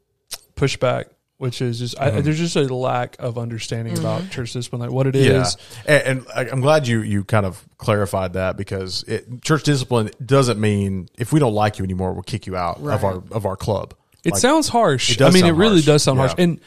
[0.55, 1.05] pushback,
[1.37, 2.17] which is just Mm-hmm.
[2.17, 5.55] I, there's just a lack of understanding about church discipline, like what it is.
[5.85, 9.63] Yeah, and, and I- I'm glad you you kind of clarified that because it, church
[9.63, 13.23] discipline doesn't mean if we don't like you anymore, we'll kick you out of our
[13.31, 13.93] of our club.
[14.23, 15.11] It Like, sounds harsh.
[15.11, 15.85] it does I mean, it really harsh.
[15.85, 16.59] does sound harsh, and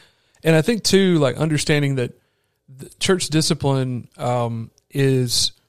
[0.43, 2.13] and I think too, like understanding that
[2.75, 5.60] the church discipline um, is you-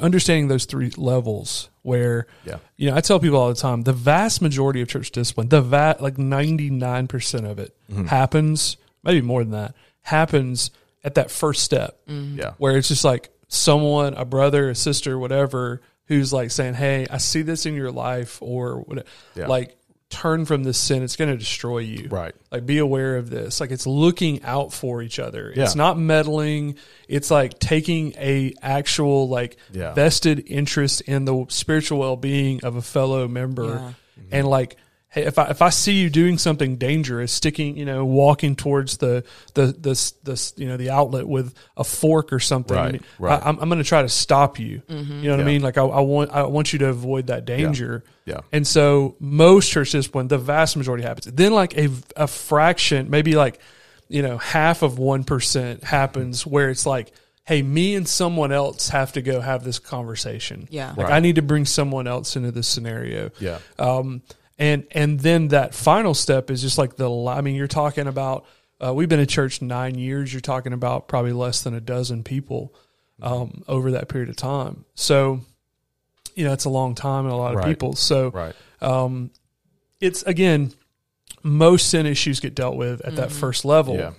[0.00, 1.70] understanding those three levels.
[1.82, 2.58] Where Yeah.
[2.76, 5.62] you know, I tell people all the time, the vast majority of church discipline, the
[5.62, 8.06] va- like ninety nine percent of it Mm-hmm.
[8.06, 10.70] happens, maybe more than that, happens
[11.04, 15.80] at that first step yeah, where it's just like someone, a brother, a sister, whatever,
[16.06, 19.06] who's like saying, "Hey, I see this in your life," or whatever.
[19.34, 19.46] Yeah.
[19.46, 19.77] Like,
[20.10, 22.08] turn from this sin; it's going to destroy you.
[22.08, 22.34] Right.
[22.50, 23.60] Like, be aware of this.
[23.60, 25.52] Like, it's looking out for each other.
[25.54, 25.64] Yeah.
[25.64, 26.76] It's not meddling.
[27.08, 29.92] It's like taking a actual like Yeah.
[29.94, 34.38] vested interest in the spiritual well being of a fellow member, Yeah.
[34.38, 34.76] and like.
[35.10, 38.98] Hey, if I if I see you doing something dangerous, sticking, you know, walking towards
[38.98, 42.92] the the the, the you know the outlet with a fork or something, Right, I
[42.92, 43.42] mean, right.
[43.42, 44.82] I, I'm, I'm going to try to stop you.
[44.88, 45.44] You know what Yeah.
[45.44, 45.62] I mean?
[45.62, 48.04] Like I, I want I want you to avoid that danger.
[48.26, 48.40] Yeah.
[48.52, 51.24] And so most church discipline, the vast majority happens.
[51.34, 53.60] Then like a a fraction, maybe like
[54.08, 57.12] you know half of one percent happens where it's like.
[57.46, 60.68] Hey, me and someone else have to go have this conversation.
[60.70, 60.88] Yeah.
[60.90, 61.12] like Right.
[61.14, 63.30] I need to bring someone else into this scenario.
[63.40, 64.20] yeah, Um,
[64.58, 67.10] and and then that final step is just like the.
[67.26, 68.46] I mean, you're talking about.
[68.80, 70.32] Uh, we've been in church nine years.
[70.32, 72.72] You're talking about probably less than a dozen people
[73.20, 74.84] um, over that period of time.
[74.94, 75.40] So,
[76.36, 77.66] you know, it's a long time and a lot of Right.
[77.66, 77.96] people.
[77.96, 78.54] So, right.
[78.80, 79.30] um,
[80.00, 80.72] it's again,
[81.42, 84.12] most sin issues get dealt with at that first level, Yeah,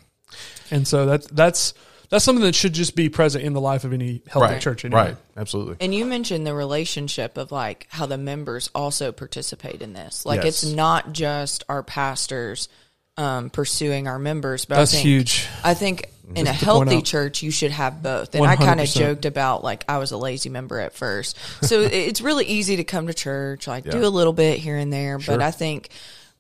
[0.72, 1.74] and so that's that's
[2.10, 4.62] that's something that should just be present in the life of any healthy right.
[4.62, 4.84] church.
[4.84, 5.02] Anyway.
[5.02, 5.18] Right.
[5.38, 5.78] Absolutely.
[5.80, 10.26] And you mentioned the relationship of like how the members also participate in this.
[10.26, 10.64] Like Yes.
[10.64, 12.68] it's not just our pastors
[13.18, 15.48] um, pursuing our members, but That's I think, huge.
[15.64, 18.34] I think in a Just to healthy church, you should have both.
[18.36, 21.82] And I kind of joked about like I was a lazy member at first, so
[21.92, 25.20] it's really easy to come to church, like do a little bit here and there.
[25.20, 25.36] Sure.
[25.36, 25.90] But I think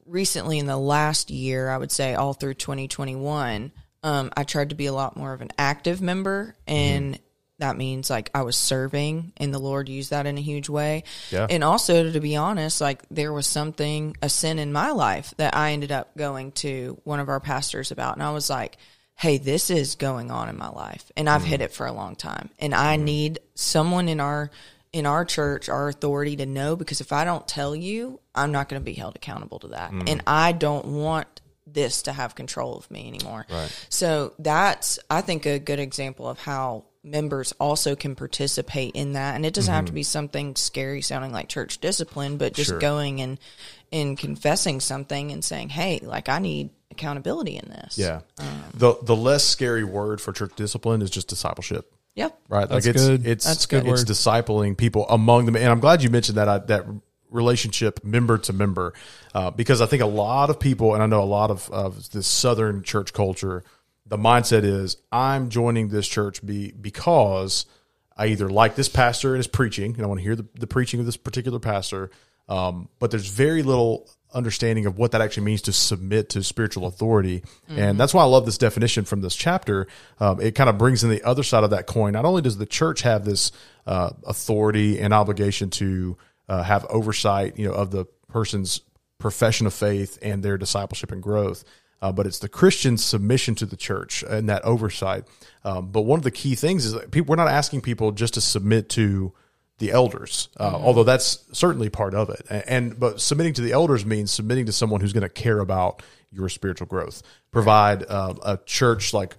[0.05, 3.71] recently in the last year, I would say all through 2021,
[4.03, 7.19] um, I tried to be a lot more of an active member and.
[7.59, 11.03] That means like I was serving and the Lord used that in a huge way.
[11.29, 11.45] Yeah.
[11.49, 15.57] And also to be honest, like there was something, a sin in my life that
[15.57, 18.13] I ended up going to one of our pastors about.
[18.13, 18.77] And I was like,
[19.19, 21.11] hey, this is going on in my life.
[21.17, 22.49] And I've hit it for a long time.
[22.57, 24.49] And I need someone in our
[24.93, 28.69] in our church our authority to know because if I don't tell you, I'm not
[28.69, 29.91] going to be held accountable to that.
[29.91, 30.09] Mm.
[30.09, 31.41] And I don't want
[31.73, 33.45] this to have control of me anymore.
[33.49, 33.85] Right.
[33.89, 39.33] So that's I think a good example of how members also can participate in that
[39.35, 42.73] and it doesn't have to be something scary sounding like church discipline but just Mm-hmm.
[42.73, 42.79] Sure.
[42.81, 43.39] going and
[43.93, 48.19] and confessing something and saying hey like i need accountability in this Yeah.
[48.73, 51.89] the the less scary word for church discipline is just discipleship.
[52.15, 52.67] yep Right.
[52.67, 53.25] That's like it's good.
[53.25, 54.07] it's That's good it's word.
[54.07, 55.55] discipling people among them.
[55.55, 56.83] And I'm glad you mentioned that I, that
[57.29, 58.93] relationship member to member,
[59.33, 62.09] uh, because I think a lot of people, and I know a lot of, of
[62.11, 63.63] this Southern church culture,
[64.05, 67.65] the mindset is I'm joining this church be because
[68.17, 70.67] I either like this pastor and his preaching, and I want to hear the, the
[70.67, 72.09] preaching of this particular pastor,
[72.49, 76.85] um, but there's very little understanding of what that actually means to submit to spiritual
[76.85, 77.43] authority.
[77.67, 79.87] And that's why I love this definition from this chapter.
[80.19, 82.13] Um, it kind of brings in the other side of that coin.
[82.13, 83.51] Not only does the church have this
[83.87, 86.17] uh, authority and obligation to
[86.49, 88.81] uh, have oversight, you know, of the person's
[89.19, 91.63] profession of faith and their discipleship and growth,
[92.01, 95.25] uh, but it's the Christian submission to the church and that oversight.
[95.63, 98.33] Um, but one of the key things is that people, we're not asking people just
[98.35, 99.33] to submit to
[99.77, 102.45] the elders, uh, although that's certainly part of it.
[102.49, 105.59] And, and but submitting to the elders means submitting to someone who's going to care
[105.59, 109.37] about your spiritual growth, provide uh, a church like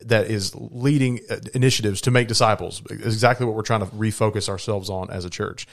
[0.00, 2.82] that is leading uh, initiatives to make disciples.
[2.90, 5.66] Exactly what we're trying to refocus ourselves on as a church.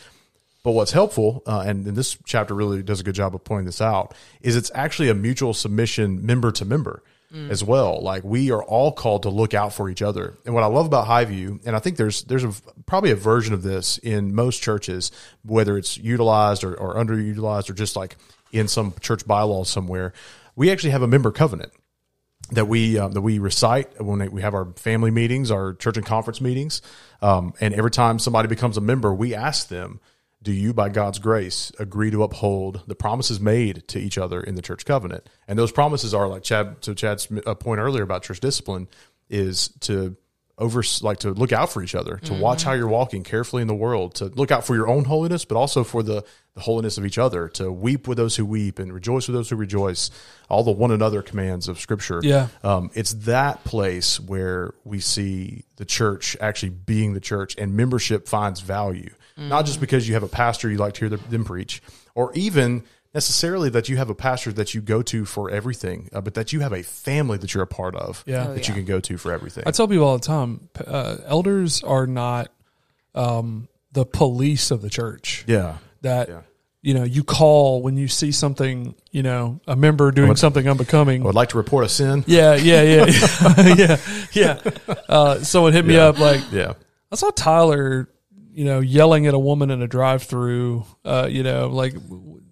[0.65, 3.67] But what's helpful, uh, and, and this chapter really does a good job of pointing
[3.67, 7.04] this out, is it's actually a mutual submission member to member
[7.51, 8.01] as well.
[8.01, 10.38] Like we are all called to look out for each other.
[10.43, 12.51] And what I love about Highview, and I think there's there's a,
[12.86, 15.12] probably a version of this in most churches,
[15.43, 18.15] whether it's utilized or, or underutilized or just like
[18.51, 20.13] in some church bylaws somewhere,
[20.56, 21.73] we actually have a member covenant
[22.51, 26.06] that we um, that we recite when we have our family meetings, our church and
[26.06, 26.82] conference meetings,
[27.21, 29.99] um, and every time somebody becomes a member, we ask them,
[30.46, 34.56] "Do you, by God's grace, agree to uphold the promises made to each other in
[34.56, 38.24] the church covenant?" And those promises are like Chad to Chad's uh, point earlier about
[38.24, 38.88] church discipline
[39.30, 40.16] is to
[40.58, 43.68] over like to look out for each other, to watch how you're walking carefully in
[43.68, 46.98] the world, to look out for your own holiness, but also for the, the holiness
[46.98, 50.10] of each other, to weep with those who weep and rejoice with those who rejoice.
[50.48, 52.22] All the one another commands of Scripture.
[52.24, 52.48] Yeah.
[52.64, 58.26] um, it's that place where we see the church actually being the church, and membership
[58.26, 61.82] finds value, not just because you have a pastor you like to hear them preach,
[62.13, 66.19] or even necessarily that you have a pastor that you go to for everything, uh,
[66.21, 68.48] but that you have a family that you're a part of Yeah.
[68.50, 69.63] Oh, that you can go to for everything.
[69.65, 72.52] I tell people all the time, uh, elders are not
[73.13, 75.43] um, the police of the church.
[75.48, 75.78] yeah.
[76.02, 76.41] That Yeah.
[76.82, 81.21] you know you call when you see something, you know, a member doing something unbecoming.
[81.24, 82.24] I would like to report a sin.
[82.28, 83.06] Yeah, yeah, yeah,
[83.76, 83.98] yeah,
[84.34, 84.60] yeah.
[85.10, 86.08] Uh, someone hit me Yeah.
[86.08, 86.74] up like Yeah.
[87.12, 88.10] I saw Tyler,
[88.56, 90.86] you know, yelling at a woman in a drive-through.
[91.04, 91.94] Uh, you know, like,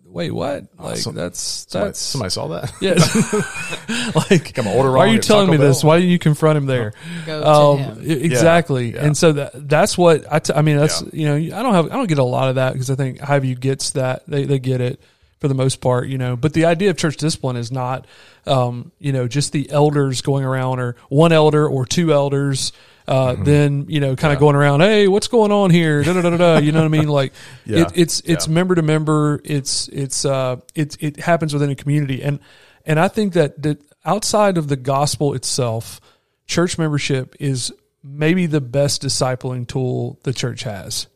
[0.05, 0.65] wait, what?
[0.77, 2.71] Like some- that's that's somebody saw that.
[2.81, 4.21] yeah.
[4.29, 5.83] like, Come on, order why are you telling Taco me this?
[5.83, 6.93] Why didn't you confront him there?
[7.25, 8.21] Go to Um, him.
[8.21, 8.93] exactly.
[8.93, 9.05] Yeah.
[9.05, 10.77] And so that that's what I, t- I mean.
[10.77, 11.35] That's Yeah.
[11.35, 13.19] you know, I don't have I don't get a lot of that because I think
[13.19, 15.01] Highview gets that they they get it
[15.39, 16.35] for the most part, you know.
[16.35, 18.05] But the idea of church discipline is not,
[18.45, 22.71] um, you know, just the elders going around or one elder or two elders.
[23.07, 23.43] Uh, Mm-hmm.
[23.43, 26.03] then you know, kind of going around, hey, what's going on here?
[26.03, 26.57] Da, da, da, da.
[26.59, 27.07] You know what I mean?
[27.09, 27.33] Like,
[27.65, 27.81] Yeah.
[27.81, 28.53] it, it's it's Yeah.
[28.53, 29.41] member to member.
[29.43, 32.39] It's it's uh it it happens within a community, and
[32.85, 35.99] and I think that that outside of the gospel itself,
[36.45, 41.07] church membership is maybe the best discipling tool the church has.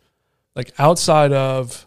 [0.55, 1.85] Like outside of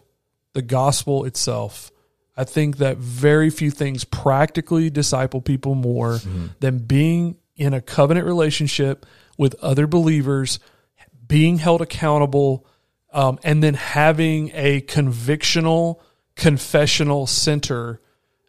[0.53, 1.91] the gospel itself,
[2.37, 6.19] I think that very few things practically disciple people more
[6.59, 9.05] than being in a covenant relationship
[9.37, 10.59] with other believers,
[11.27, 12.65] being held accountable,
[13.13, 15.99] um, and then having a convictional,
[16.35, 18.01] confessional center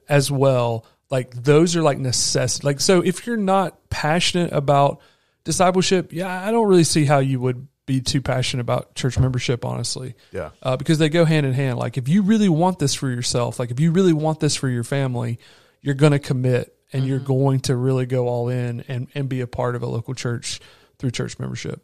[0.09, 0.87] as well.
[1.11, 2.66] Like those are like necessity.
[2.66, 5.01] Like so, if you're not passionate about
[5.45, 9.64] discipleship, yeah, I don't really see how you would be too passionate about church membership,
[9.64, 10.14] honestly.
[10.31, 10.51] Yeah.
[10.62, 11.79] uh, because they go hand in hand.
[11.79, 14.68] Like if you really want this for yourself, like if you really want this for
[14.68, 15.38] your family,
[15.81, 19.41] you're going to commit and you're going to really go all in and and be
[19.41, 20.61] a part of a local church
[20.99, 21.81] through church membership.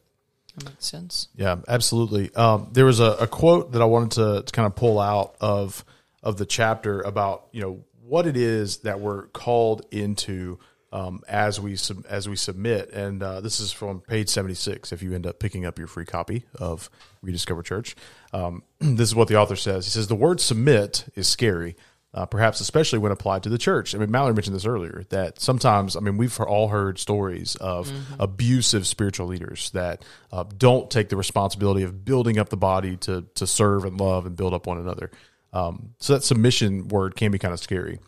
[0.56, 1.28] That makes sense.
[1.34, 2.34] Yeah, absolutely.
[2.34, 5.36] Um, there was a, a quote that I wanted to, to kind of pull out
[5.40, 5.84] of
[6.22, 10.58] of the chapter about you know what it is that we're called into
[10.90, 14.92] um, as we sub, as we submit, and uh, this is from page seventy six.
[14.92, 16.88] If you end up picking up your free copy of
[17.22, 17.94] Rediscover Church,
[18.32, 19.84] um, this is what the author says.
[19.84, 21.76] He says the word submit is scary,
[22.14, 23.94] uh, perhaps especially when applied to the church.
[23.94, 27.90] I mean, Mallory mentioned this earlier that sometimes, I mean, we've all heard stories of
[28.18, 33.26] abusive spiritual leaders that uh, don't take the responsibility of building up the body to
[33.34, 35.10] to serve and love and build up one another.
[35.52, 37.98] Um, so that submission word can be kind of scary.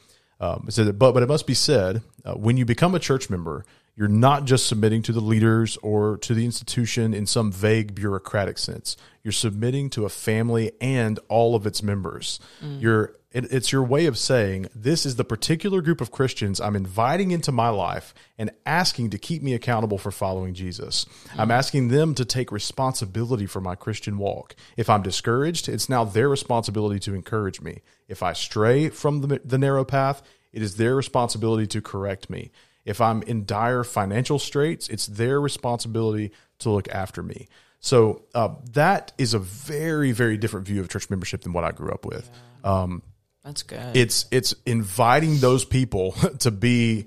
[0.40, 3.28] Um, it that, but but it must be said uh, when you become a church
[3.28, 7.94] member, you're not just submitting to the leaders or to the institution in some vague
[7.94, 8.96] bureaucratic sense.
[9.22, 12.40] You're submitting to a family and all of its members.
[12.62, 16.74] You're it, it's your way of saying this is the particular group of Christians I'm
[16.74, 21.06] inviting into my life and asking to keep me accountable for following Jesus.
[21.38, 24.56] I'm asking them to take responsibility for my Christian walk.
[24.76, 27.82] If I'm discouraged, it's now their responsibility to encourage me.
[28.08, 30.22] If I stray from the, the narrow path,
[30.52, 32.50] it is their responsibility to correct me.
[32.84, 37.46] If I'm in dire financial straits, it's their responsibility to look after me.
[37.78, 41.70] So uh, that is a very, very different view of church membership than what I
[41.70, 42.28] grew up with.
[42.64, 43.02] Um,
[43.44, 43.96] That's good.
[43.96, 47.06] it's it's inviting those people to be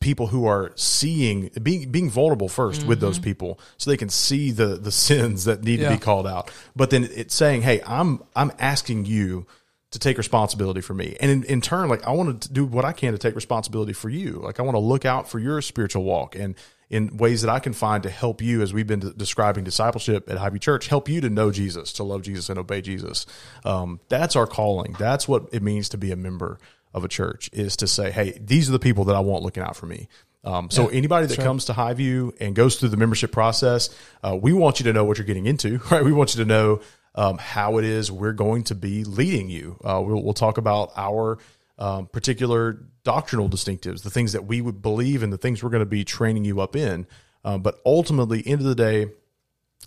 [0.00, 3.24] people who are seeing being being vulnerable 1st with those mm-hmm.
[3.24, 6.50] people so they can see the the sins that need to be called out.
[6.74, 9.46] But then it's saying hey i'm i'm asking you
[9.92, 11.16] to take responsibility for me.
[11.20, 13.92] And in, in turn like i want to do what i can to take responsibility
[13.92, 14.40] for you.
[14.42, 16.56] Like i want to look out for your spiritual walk and
[16.90, 20.28] in ways that i can find to help you as we've been de- describing discipleship
[20.28, 23.26] at Highview church help you to know jesus to love jesus and obey jesus
[23.64, 26.58] um, that's our calling that's what it means to be a member
[26.94, 29.62] of a church is to say, hey, these are the people that I want looking
[29.62, 30.08] out for me.
[30.44, 33.90] Um, so anybody that comes to Highview and goes through the membership process,
[34.22, 36.04] uh, we want you to know what you're getting into, right?
[36.04, 36.80] We want you to know
[37.14, 39.78] um, how it is we're going to be leading you.
[39.82, 41.38] Uh, we'll, we'll talk about our
[41.78, 45.80] um, particular doctrinal distinctives, the things that we would believe and the things we're going
[45.80, 47.06] to be training you up in.
[47.44, 49.06] Um, but ultimately, end of the day,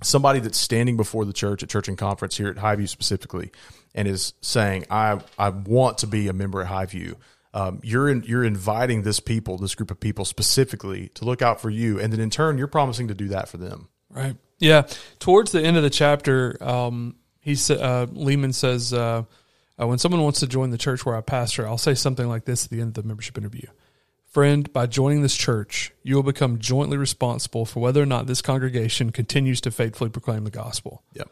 [0.02, 3.52] somebody that's standing before the church at church and conference here at Highview specifically
[3.94, 7.16] and is saying, I, I want to be a member at Highview.
[7.54, 11.60] Um, you're in, you're inviting this people, this group of people specifically to look out
[11.60, 12.00] for you.
[12.00, 13.90] And then in turn, you're promising to do that for them.
[14.10, 14.38] Right.
[14.60, 14.88] Yeah.
[15.20, 19.24] Towards the end of the chapter, um, he uh, Leeman says, uh,
[19.82, 22.46] uh, when someone wants to join the church where I pastor, I'll say something like
[22.46, 23.68] this at the end of the membership interview.
[24.26, 28.42] Friend, by joining this church, you will become jointly responsible for whether or not this
[28.42, 31.04] congregation continues to faithfully proclaim the gospel.
[31.14, 31.30] Yep.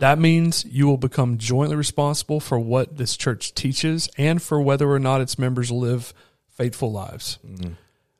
[0.00, 4.90] That means you will become jointly responsible for what this church teaches and for whether
[4.90, 6.12] or not its members live
[6.48, 7.38] faithful lives.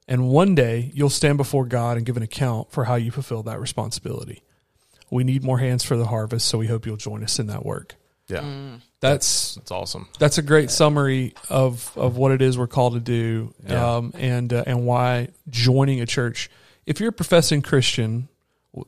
[0.07, 3.43] And one day you'll stand before God and give an account for how you fulfill
[3.45, 4.43] that responsibility.
[5.11, 7.67] We need more hands for the harvest, so we hope you'll join us in that
[7.67, 7.97] work.
[8.29, 8.79] Yeah.
[9.01, 10.09] That's That's awesome.
[10.19, 13.97] that's a great summary of of what it is we're called to do, Yeah.
[13.97, 16.51] um, and uh, and why joining a church.
[16.85, 18.29] If you're a professing Christian,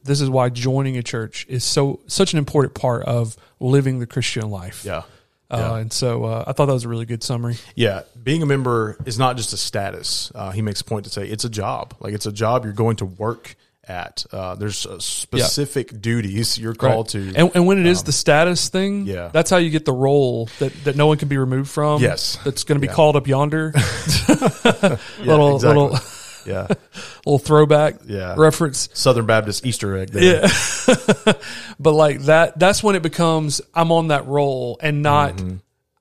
[0.05, 4.07] this is why joining a church is so such an important part of living the
[4.07, 4.84] Christian life.
[4.84, 5.03] Yeah.
[5.49, 7.57] Uh, and so uh, I thought that was a really good summary.
[7.74, 10.30] Yeah, being a member is not just a status.
[10.34, 11.95] Uh, he makes a point to say it's a job.
[11.99, 13.57] Like it's a job you're going to work
[13.91, 14.24] at.
[14.32, 17.18] Uh, there's uh, specific duties you're called to.
[17.34, 19.28] And, and when it is the status thing, Um, yeah.
[19.32, 22.01] that's how you get the roll that, that no one can be removed from.
[22.01, 22.38] Yes.
[22.45, 22.95] that's going to be Yeah.
[22.95, 23.72] called up yonder.
[24.30, 25.82] Yeah, little exactly.
[25.82, 25.99] little
[26.47, 26.66] yeah,
[27.26, 28.34] little throwback Yeah.
[28.38, 28.88] reference.
[28.95, 30.11] Southern Baptist Easter egg.
[30.11, 30.43] There.
[30.43, 31.32] Yeah.
[31.78, 35.41] but like that that's when it becomes I'm on that roll and not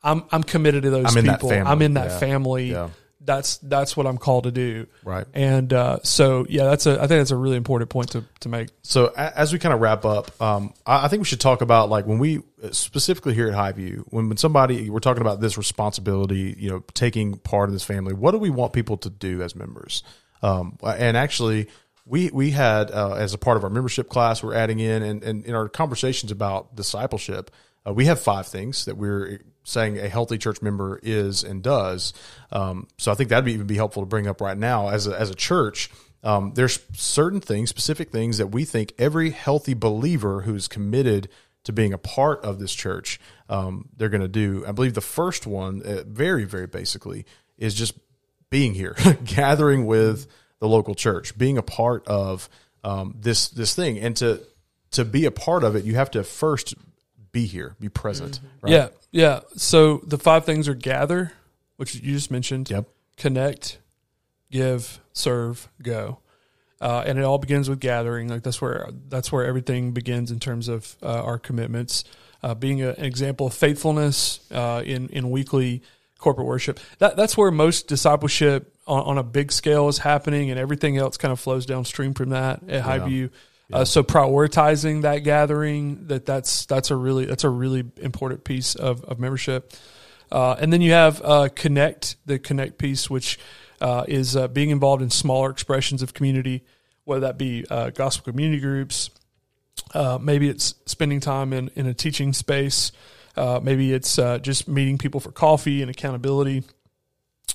[0.02, 1.18] I'm I'm committed to those Mm-hmm.
[1.18, 1.50] I'm in that people.
[1.50, 1.72] family.
[1.72, 2.20] I'm in that Yeah.
[2.20, 2.72] family.
[2.72, 2.90] Yeah.
[3.30, 4.88] That's that's what I'm called to do.
[5.04, 5.28] Right.
[5.36, 8.50] And uh, so yeah, that's a I think that's a really important point to, to
[8.50, 8.70] make.
[8.82, 11.90] So as we kind of wrap up, um, I, I think we should talk about
[11.90, 16.56] like when we specifically here at Highview, when, when somebody we're talking about this responsibility,
[16.58, 18.14] you know, taking part in this family.
[18.14, 20.02] What do we want people to do as members?
[20.42, 21.68] Um, and actually,
[22.06, 25.24] we we had uh, as a part of our membership class, we're adding in and,
[25.24, 27.52] and in our conversations about discipleship,
[27.88, 32.14] uh, we have five things that we're saying a healthy church member is and does.
[32.52, 35.08] Um, so I think that'd be, even be helpful to bring up right now as
[35.08, 35.90] a, as a church.
[36.24, 41.30] Um, there's certain things, specific things that we think every healthy believer who's committed
[41.64, 44.66] to being a part of this church, um, they're going to do.
[44.68, 47.26] I believe the first one, uh, very, very basically,
[47.58, 47.94] is just
[48.50, 50.28] being here, gathering with
[50.60, 52.50] the local church, being a part of
[52.84, 54.42] um, this this thing, and to
[54.92, 56.74] to be a part of it, you have to first
[57.40, 58.40] be here, be present.
[58.62, 58.74] Right?
[58.74, 59.40] Yeah, yeah.
[59.56, 61.34] So the five things are gather,
[61.78, 62.70] which you just mentioned.
[62.70, 62.86] Yep.
[63.18, 63.80] Connect,
[64.52, 66.20] give, serve, go.
[66.82, 68.30] Uh, and it all begins with gathering.
[68.30, 72.04] Like that's where that's where everything begins in terms of uh, our commitments.
[72.42, 75.82] Uh, being a, an example of faithfulness uh, in in weekly
[76.18, 76.80] corporate worship.
[77.00, 81.18] That that's where most discipleship on, on a big scale is happening, and everything else
[81.18, 83.30] kind of flows downstream from that at Highview.
[83.72, 88.76] Uh, so prioritizing that gathering that that's that's a really that's a really important piece
[88.76, 89.74] of, of membership.
[90.32, 93.40] Uh, and then you have uh, connect, the connect piece, which
[93.82, 96.64] uh, is uh, being involved in smaller expressions of community,
[97.06, 99.10] whether that be uh, gospel community groups,
[99.94, 102.92] uh, maybe it's spending time in, in a teaching space,
[103.36, 106.64] uh, maybe it's uh, just meeting people for coffee and accountability,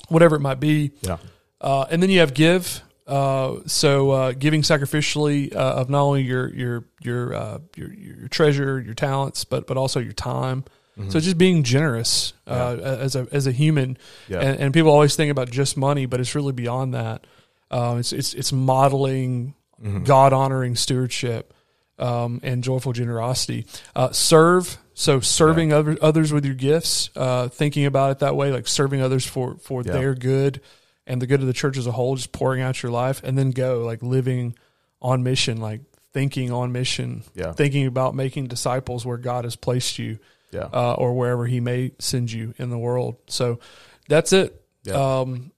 [0.08, 0.92] whatever it might be.
[1.02, 1.18] Yeah.
[1.60, 2.82] Uh, and then you have give.
[3.06, 8.28] Uh, so uh, giving sacrificially uh, of not only your your your, uh, your your
[8.28, 10.64] treasure, your talents, but but also your time.
[11.08, 13.98] So just being generous uh, as a as a human,
[14.28, 14.38] Yeah.
[14.38, 17.26] and, and people always think about just money, but it's really beyond that.
[17.70, 19.54] Um, it's it's it's modeling
[20.04, 21.52] God honoring stewardship
[21.98, 23.66] um, and joyful generosity.
[23.96, 28.52] Uh, serve, so serving other, others with your gifts, uh, thinking about it that way,
[28.52, 29.92] like serving others for for Yeah.
[29.94, 30.60] their good
[31.06, 33.36] and the good of the church as a whole, just pouring out your life, and
[33.36, 34.54] then go like living
[35.02, 35.80] on mission, like
[36.12, 37.52] thinking on mission, Yeah.
[37.52, 40.18] thinking about making disciples where God has placed you,
[40.52, 40.68] Yeah.
[40.72, 43.16] uh, or wherever He may send you in the world.
[43.26, 43.58] So
[44.08, 44.62] that's it.
[44.84, 45.20] Yeah.
[45.20, 45.50] Um,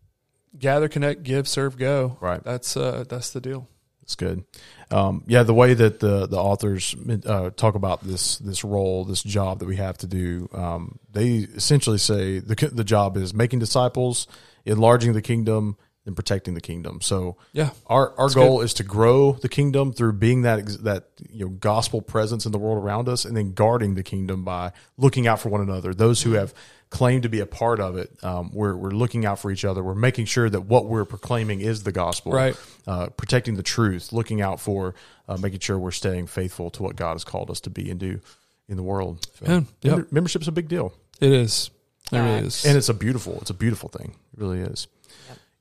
[0.59, 2.17] gather, connect, give, serve, go.
[2.21, 2.43] Right.
[2.43, 3.69] That's uh, that's the deal.
[4.03, 4.45] It's good.
[4.93, 6.95] Um, yeah, the way that the the authors
[7.27, 11.39] uh, talk about this this role, this job that we have to do, um, they
[11.39, 14.29] essentially say the the job is making disciples,
[14.67, 17.01] enlarging the kingdom, and protecting the kingdom.
[17.01, 17.71] So Yeah.
[17.89, 22.01] our our goal is to grow the kingdom through being that that you know gospel
[22.01, 25.49] presence in the world around us, and then guarding the kingdom by looking out for
[25.49, 25.93] one another.
[25.95, 26.55] Those who have
[26.91, 29.83] claimed to be a part of it, um, we're we're looking out for each other.
[29.83, 32.57] We're making sure that what we're proclaiming is the gospel, Right.
[32.87, 34.95] Uh, protecting the truth, looking out for
[35.29, 37.99] uh, making sure we're staying faithful to what God has called us to be and
[37.99, 38.21] do
[38.69, 39.27] in the world.
[39.41, 39.67] So, Yeah, yep.
[39.97, 41.71] member- membership's a big deal, It is.
[42.13, 42.65] It really is.
[42.65, 44.15] and it's a beautiful it's a beautiful thing.
[44.37, 44.89] It really is.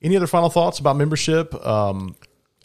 [0.02, 1.54] Any other final thoughts about membership?
[1.66, 2.16] Um,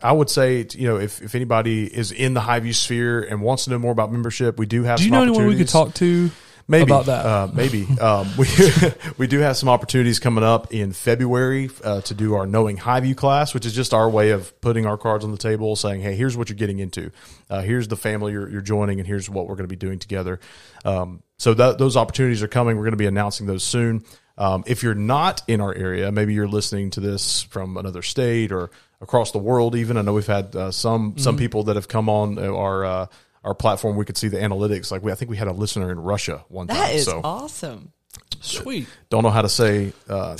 [0.02, 3.64] I would say, you know, if, if anybody is in the Highview sphere and wants
[3.64, 4.98] to know more about membership, we do have.
[4.98, 6.30] Do you know anyone we could talk to
[6.68, 7.26] maybe about that?
[7.26, 8.46] Uh, maybe um, we
[9.18, 13.16] we do have some opportunities coming up in February uh, to do our Knowing Highview
[13.16, 16.14] class, which is just our way of putting our cards on the table, saying, "Hey,
[16.14, 17.10] here's what you're getting into.
[17.50, 19.98] Uh, here's the family you're, you're joining, and here's what we're going to be doing
[19.98, 20.40] together."
[20.84, 22.76] Um, so that, those opportunities are coming.
[22.76, 24.04] We're going to be announcing those soon.
[24.40, 28.52] Um, if you're not in our area, maybe you're listening to this from another state
[28.52, 28.70] or
[29.02, 29.76] across the world.
[29.76, 33.06] Even I know we've had uh, some some people that have come on our uh,
[33.44, 33.96] our platform.
[33.96, 34.90] We could see the analytics.
[34.90, 36.78] Like we, I think we had a listener in Russia one time.
[36.78, 37.92] That is so awesome.
[38.40, 38.88] Sweet.
[39.10, 40.38] don't know how to say uh,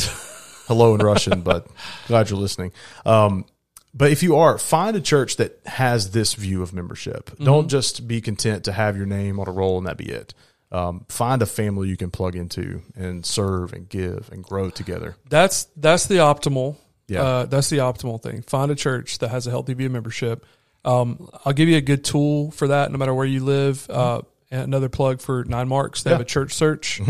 [0.66, 1.66] hello in Russian, but
[2.08, 2.72] glad you're listening.
[3.04, 3.44] Um,
[3.92, 7.36] but if you are, find a church that has this view of membership.
[7.38, 10.32] Don't just be content to have your name on a roll and that be it.
[10.72, 15.16] Um, find a family you can plug into and serve and give and grow together.
[15.28, 16.76] That's that's the optimal.
[17.08, 17.22] Yeah.
[17.22, 18.42] Uh, that's the optimal thing.
[18.42, 20.46] Find a church that has a healthy view of membership.
[20.84, 23.88] Um, I'll give you a good tool for that, no matter where you live.
[23.90, 26.02] Uh, and another plug for Nine Marks.
[26.02, 27.00] They have a church search.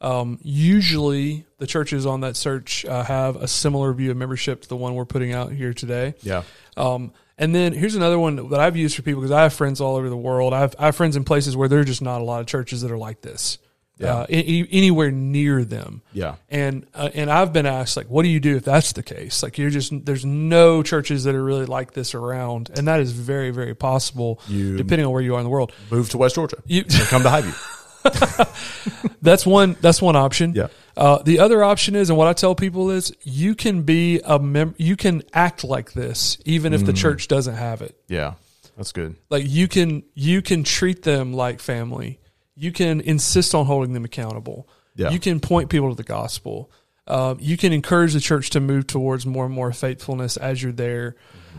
[0.00, 4.68] Um, usually, the churches on that search uh, have a similar view of membership to
[4.68, 6.14] the one we're putting out here today.
[6.22, 6.42] Yeah.
[6.76, 9.80] Um, and then here's another one that I've used for people because I have friends
[9.80, 10.52] all over the world.
[10.54, 12.46] I have, I have friends in places where there are just not a lot of
[12.46, 13.58] churches that are like this,
[13.98, 14.14] Yeah.
[14.18, 16.02] uh, anywhere near them.
[16.12, 16.36] Yeah.
[16.48, 19.42] And uh, and I've been asked like, what do you do if that's the case?
[19.42, 23.10] Like you're just there's no churches that are really like this around, and that is
[23.12, 25.72] very very possible You- depending on where you are in the world.
[25.90, 26.58] Move to West Georgia.
[26.66, 27.56] You, come to Highview.
[29.22, 30.54] that's one that's one option.
[30.54, 30.68] Yeah.
[31.00, 34.38] Uh, the other option is, and what I tell people is, you can be a
[34.38, 36.76] mem- you can act like this even Mm.
[36.76, 37.96] if the church doesn't have it.
[38.06, 38.34] Yeah.
[38.76, 39.16] That's good.
[39.30, 42.18] like you can you can treat them like family
[42.56, 45.10] you can insist on holding them accountable Yeah.
[45.10, 46.70] you can point people to the gospel
[47.06, 50.72] um, you can encourage the church to move towards more and more faithfulness as you're
[50.72, 51.16] there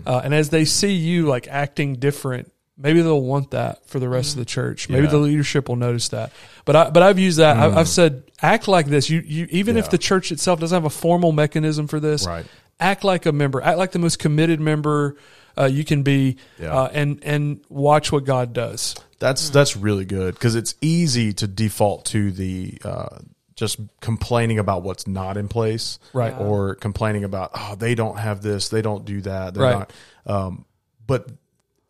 [0.07, 4.09] uh, and as they see you like acting different maybe they'll want that for the
[4.09, 5.07] rest of the church maybe Yeah.
[5.09, 5.11] Mm.
[5.11, 6.32] the leadership will notice that
[6.65, 9.76] but I, but I've used that I, I've said act like this you, you even
[9.76, 9.84] Yeah.
[9.84, 12.45] if the church itself doesn't have a formal mechanism for this Right.
[12.80, 15.15] act like a member act like the most committed member
[15.57, 16.74] uh, you can be Yeah.
[16.74, 18.95] uh, and and watch what God does.
[19.19, 23.17] That's that's really good because it's easy to default to the uh,
[23.57, 26.34] just complaining about what's not in place, Right.
[26.39, 29.80] Or complaining about oh they don't have this, they don't do that, they're Right.
[29.80, 29.93] not.
[30.26, 30.65] Um,
[31.05, 31.28] but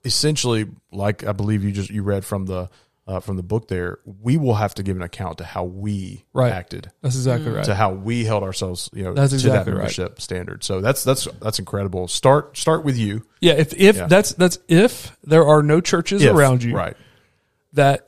[0.04, 2.70] essentially, like I believe you just you read from the
[3.08, 6.24] uh, from the book there, we will have to give an account to how we
[6.34, 6.52] Right.
[6.52, 7.66] acted, That's exactly right.
[7.66, 9.78] to how we held ourselves, you know, That's to exactly that right.
[9.80, 10.64] membership standard.
[10.64, 12.08] So that's that's that's incredible.
[12.08, 14.06] Start start with you Yeah, if if Yeah.
[14.08, 16.95] that's that's if there are no churches If- around you right?
[17.74, 18.08] that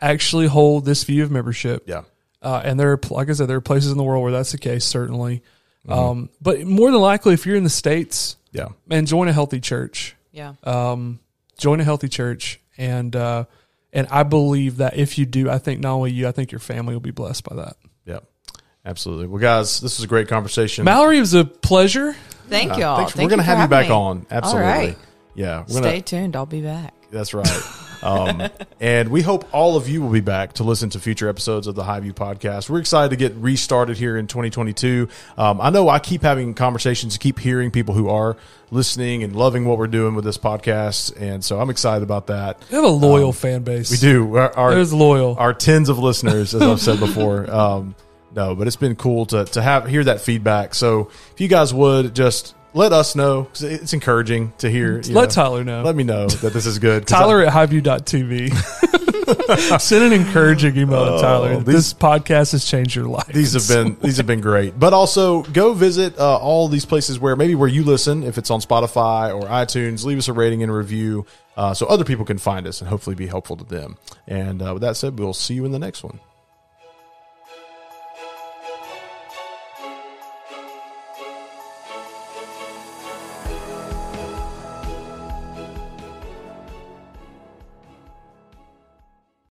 [0.00, 2.02] actually hold this view of membership, Yeah,
[2.42, 4.52] uh, and there are like I said, there are places in the world where that's
[4.52, 5.42] the case, certainly.
[5.88, 5.92] Mm-hmm.
[5.98, 9.60] Um, but more than likely, if you're in the states, yeah, man, join a healthy
[9.60, 10.14] church.
[10.32, 10.54] Yeah.
[10.64, 11.20] um,
[11.58, 13.44] join a healthy church and uh,
[13.92, 16.58] and I believe that if you do, I think not only you, I think your
[16.58, 17.76] family will be blessed by that.
[18.04, 18.20] yeah.
[18.86, 19.28] Absolutely.
[19.28, 20.84] Well, guys, this was a great conversation.
[20.84, 22.14] Mallory, it was a pleasure.
[22.48, 22.98] Thank y'all.
[22.98, 23.12] Thanks.
[23.12, 23.94] Thank we're going to have you back me.
[23.94, 24.26] on.
[24.30, 24.70] Absolutely.
[24.70, 24.98] All right.
[25.34, 25.60] Yeah.
[25.60, 26.36] We're Stay gonna, tuned.
[26.36, 26.92] I'll be back.
[27.10, 27.48] That's right.
[28.04, 28.42] Um,
[28.80, 31.74] and we hope all of you will be back to listen to future episodes of
[31.74, 32.68] the Highview podcast.
[32.68, 35.08] We're excited to get restarted here in 2022.
[35.38, 38.36] Um, I know I keep having conversations, keep hearing people who are
[38.70, 41.18] listening and loving what we're doing with this podcast.
[41.20, 42.62] And so I'm excited about that.
[42.70, 43.90] We have a loyal fan base.
[43.90, 44.36] We do.
[44.36, 45.36] Our, our, There's loyal.
[45.38, 47.50] our tens of listeners, as I've said before.
[47.50, 47.94] Um,
[48.34, 50.74] no, but it's been cool to, to have hear that feedback.
[50.74, 53.48] So if you guys would just let us know.
[53.60, 54.96] it's encouraging to hear.
[54.96, 55.82] Let know, Tyler know.
[55.82, 57.06] Let me know that this is good.
[57.06, 58.50] Tyler at highview.tv.
[59.80, 61.52] Send an encouraging email to Tyler.
[61.52, 63.26] Oh, these- this podcast has changed your life.
[63.28, 64.78] these have been these have been great.
[64.78, 68.50] But also go visit uh, all these places where maybe where you listen, if it's
[68.50, 71.24] on Spotify or iTunes, leave us a rating and review
[71.56, 73.96] uh, so other people can find us and hopefully be helpful to them.
[74.26, 76.20] And uh, with that said, we'll see you in the next one.